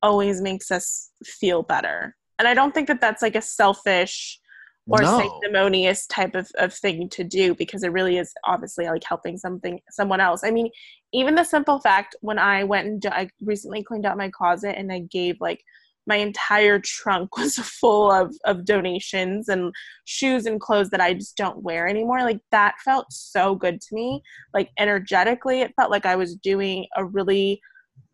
[0.04, 2.16] always makes us feel better.
[2.38, 4.40] And I don't think that that's like a selfish
[4.88, 5.18] or no.
[5.18, 9.80] sanctimonious type of, of thing to do because it really is obviously like helping something
[9.90, 10.44] someone else.
[10.44, 10.70] I mean,
[11.14, 14.92] even the simple fact when I went and I recently cleaned out my closet and
[14.92, 15.62] I gave like
[16.06, 19.74] my entire trunk was full of, of donations and
[20.06, 22.24] shoes and clothes that I just don't wear anymore.
[22.24, 24.22] Like that felt so good to me.
[24.54, 27.62] Like energetically, it felt like I was doing a really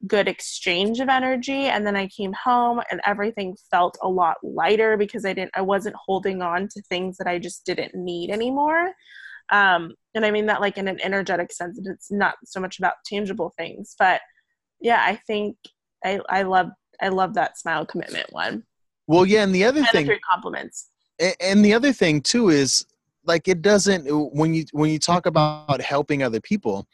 [0.07, 1.65] good exchange of energy.
[1.65, 5.61] And then I came home and everything felt a lot lighter because I didn't, I
[5.61, 8.93] wasn't holding on to things that I just didn't need anymore.
[9.51, 12.93] Um, and I mean that like in an energetic sense, it's not so much about
[13.05, 14.21] tangible things, but
[14.79, 15.57] yeah, I think
[16.03, 16.69] I, I love
[17.01, 18.63] I love that smile commitment one.
[19.07, 20.89] Well, yeah, and the other and thing, the compliments.
[21.41, 22.85] And the other thing too is
[23.25, 26.87] like it doesn't when you when you talk about helping other people,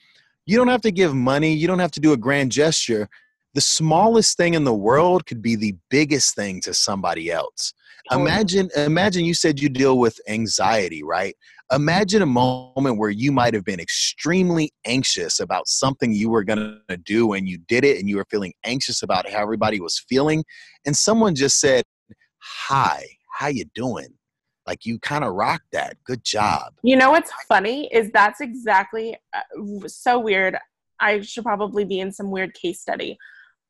[0.45, 1.53] you don't have to give money.
[1.53, 3.09] You don't have to do a grand gesture.
[3.53, 7.73] The smallest thing in the world could be the biggest thing to somebody else.
[8.11, 11.35] Imagine, imagine you said you deal with anxiety, right?
[11.71, 16.79] Imagine a moment where you might have been extremely anxious about something you were going
[16.87, 20.03] to do and you did it and you were feeling anxious about how everybody was
[20.07, 20.43] feeling
[20.85, 21.83] and someone just said,
[22.67, 23.07] "Hi,
[23.39, 24.09] how you doing?"
[24.67, 25.97] Like you kind of rocked that.
[26.03, 26.73] Good job.
[26.83, 30.57] You know what's funny is that's exactly uh, so weird.
[30.99, 33.17] I should probably be in some weird case study.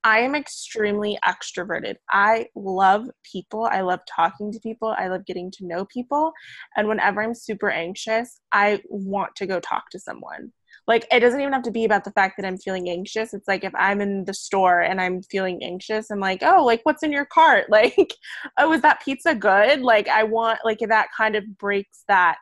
[0.06, 1.96] I am extremely extroverted.
[2.12, 3.66] I love people.
[3.66, 4.94] I love talking to people.
[4.96, 6.32] I love getting to know people.
[6.78, 10.54] And whenever I'm super anxious, I want to go talk to someone.
[10.88, 13.34] Like, it doesn't even have to be about the fact that I'm feeling anxious.
[13.34, 16.82] It's like if I'm in the store and I'm feeling anxious, I'm like, oh, like,
[16.84, 17.66] what's in your cart?
[17.76, 18.14] Like,
[18.58, 19.82] oh, is that pizza good?
[19.82, 22.38] Like, I want, like, that kind of breaks that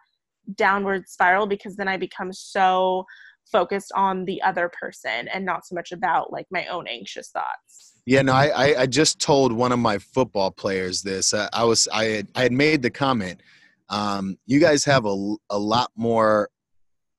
[0.56, 3.06] downward spiral because then I become so
[3.52, 7.94] focused on the other person and not so much about like my own anxious thoughts.
[8.06, 11.34] Yeah, no, I, I just told one of my football players this.
[11.34, 13.42] Uh, I was I had, I had made the comment.
[13.90, 16.50] Um, you guys have a, a lot more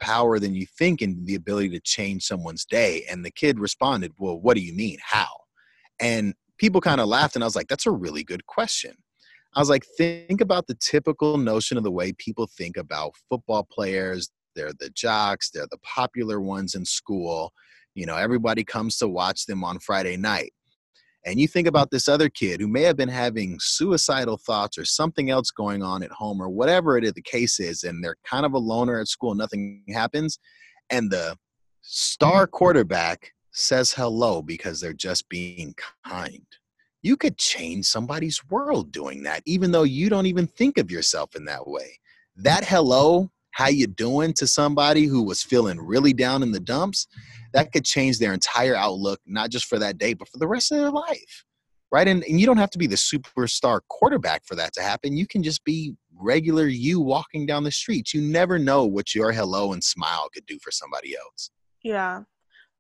[0.01, 3.05] power than you think in the ability to change someone's day.
[3.11, 4.99] And the kid responded, "Well, what do you mean?
[5.03, 5.29] How?"
[6.01, 8.97] And people kind of laughed, and I was like, "That's a really good question."
[9.57, 13.63] I was like, think about the typical notion of the way people think about football
[13.71, 14.29] players.
[14.57, 17.53] They're the jocks, they're the popular ones in school.
[17.95, 20.53] You know, everybody comes to watch them on Friday night.
[21.27, 24.85] And you think about this other kid who may have been having suicidal thoughts or
[24.85, 28.17] something else going on at home or whatever it is the case is, and they're
[28.25, 30.39] kind of a loner at school, nothing happens.
[30.91, 31.37] And the
[31.81, 36.45] star quarterback says hello because they're just being kind
[37.05, 41.37] you could change somebody's world doing that even though you don't even think of yourself
[41.37, 41.99] in that way
[42.35, 47.07] that hello how you doing to somebody who was feeling really down in the dumps
[47.55, 50.71] that could change their entire outlook not just for that day but for the rest
[50.71, 51.45] of their life
[51.91, 55.17] right and, and you don't have to be the superstar quarterback for that to happen
[55.17, 59.33] you can just be regular you walking down the street you never know what your
[59.33, 61.51] hello and smile could do for somebody else
[61.83, 62.21] yeah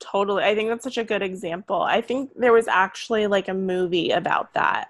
[0.00, 0.42] Totally.
[0.44, 1.80] I think that's such a good example.
[1.82, 4.88] I think there was actually like a movie about that.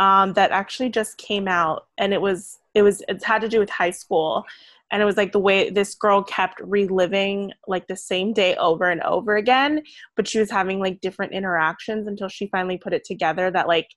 [0.00, 3.58] Um, that actually just came out and it was it was it had to do
[3.58, 4.44] with high school
[4.90, 8.90] and it was like the way this girl kept reliving like the same day over
[8.90, 9.82] and over again
[10.16, 13.88] but she was having like different interactions until she finally put it together that like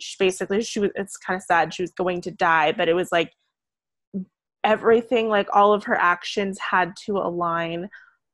[0.00, 2.94] she basically she was it's kind of sad she was going to die but it
[2.94, 3.32] was like
[4.64, 7.88] everything like all of her actions had to align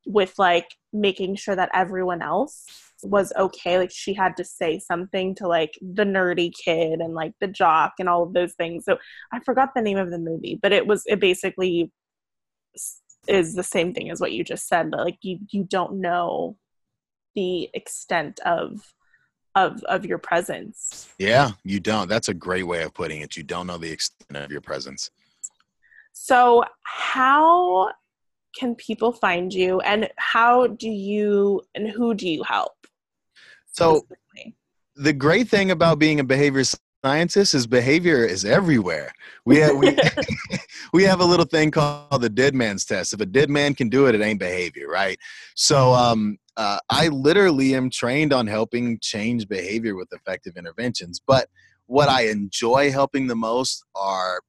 [0.07, 2.64] with like making sure that everyone else
[3.03, 7.32] was okay like she had to say something to like the nerdy kid and like
[7.40, 8.84] the jock and all of those things.
[8.84, 8.99] So
[9.32, 11.92] i forgot the name of the movie but it was it basically
[13.28, 16.57] is the same thing as what you just said but like you you don't know
[17.34, 18.80] the extent of
[19.55, 21.09] of of your presence.
[21.18, 22.09] Yeah you don't.
[22.09, 23.36] That's a great way of putting it.
[23.36, 25.11] You don't know the extent of your presence.
[26.12, 27.90] So how
[28.59, 32.76] can people find you and how do you and who do you help?
[33.77, 34.07] So
[34.95, 36.64] the great thing about being a behavior
[37.05, 39.12] scientist is behavior is everywhere.
[39.45, 39.97] We have, we,
[40.93, 43.12] we have a little thing called the dead man's test.
[43.12, 45.18] If a dead man can do it, it ain't behavior, right?
[45.55, 51.20] So um, uh, I literally am trained on helping change behavior with effective interventions.
[51.24, 51.49] But
[51.87, 54.41] what I enjoy helping the most are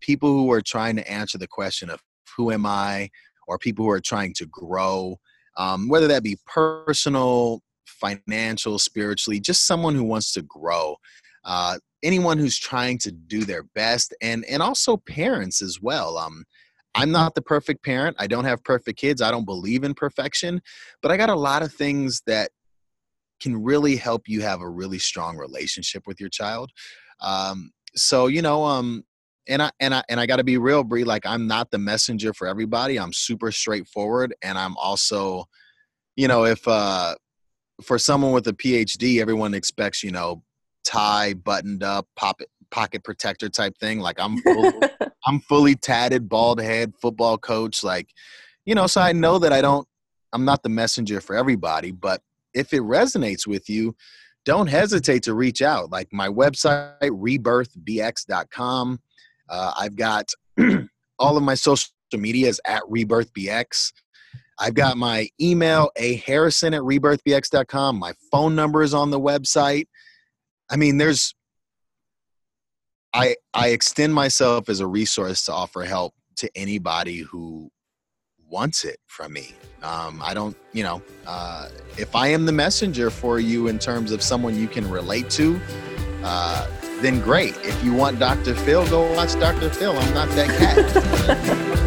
[0.00, 2.00] people who are trying to answer the question of
[2.36, 3.10] who am I?
[3.50, 5.18] or people who are trying to grow,
[5.56, 7.60] um, whether that be personal,
[8.00, 10.96] financial, spiritually, just someone who wants to grow.
[11.44, 16.18] Uh, anyone who's trying to do their best, and and also parents as well.
[16.18, 16.44] Um,
[16.94, 18.16] I'm not the perfect parent.
[18.18, 19.22] I don't have perfect kids.
[19.22, 20.60] I don't believe in perfection,
[21.02, 22.50] but I got a lot of things that
[23.40, 26.70] can really help you have a really strong relationship with your child.
[27.20, 29.04] Um, so you know, um,
[29.48, 31.04] and I and I and I got to be real, Bree.
[31.04, 32.98] Like I'm not the messenger for everybody.
[32.98, 35.44] I'm super straightforward, and I'm also,
[36.16, 37.14] you know, if uh,
[37.82, 40.42] for someone with a PhD, everyone expects you know
[40.84, 44.00] tie buttoned up, pocket pocket protector type thing.
[44.00, 44.72] Like I'm fully,
[45.26, 47.84] I'm fully tatted, bald head, football coach.
[47.84, 48.08] Like,
[48.64, 49.86] you know, so I know that I don't.
[50.32, 52.22] I'm not the messenger for everybody, but
[52.54, 53.96] if it resonates with you,
[54.44, 55.90] don't hesitate to reach out.
[55.90, 59.00] Like my website, rebirthbx.com.
[59.48, 60.30] Uh, I've got
[61.18, 63.92] all of my social medias at RebirthBX.
[64.60, 67.98] I've got my email, a harrison at rebirthbx.com.
[67.98, 69.86] My phone number is on the website.
[70.70, 71.34] I mean, there's,
[73.14, 77.70] I, I extend myself as a resource to offer help to anybody who
[78.50, 79.54] wants it from me.
[79.82, 84.12] Um, I don't, you know, uh, if I am the messenger for you in terms
[84.12, 85.58] of someone you can relate to,
[86.22, 86.68] uh,
[87.00, 87.56] then great.
[87.62, 88.54] If you want Dr.
[88.54, 89.70] Phil, go watch Dr.
[89.70, 89.96] Phil.
[89.96, 91.76] I'm not that cat.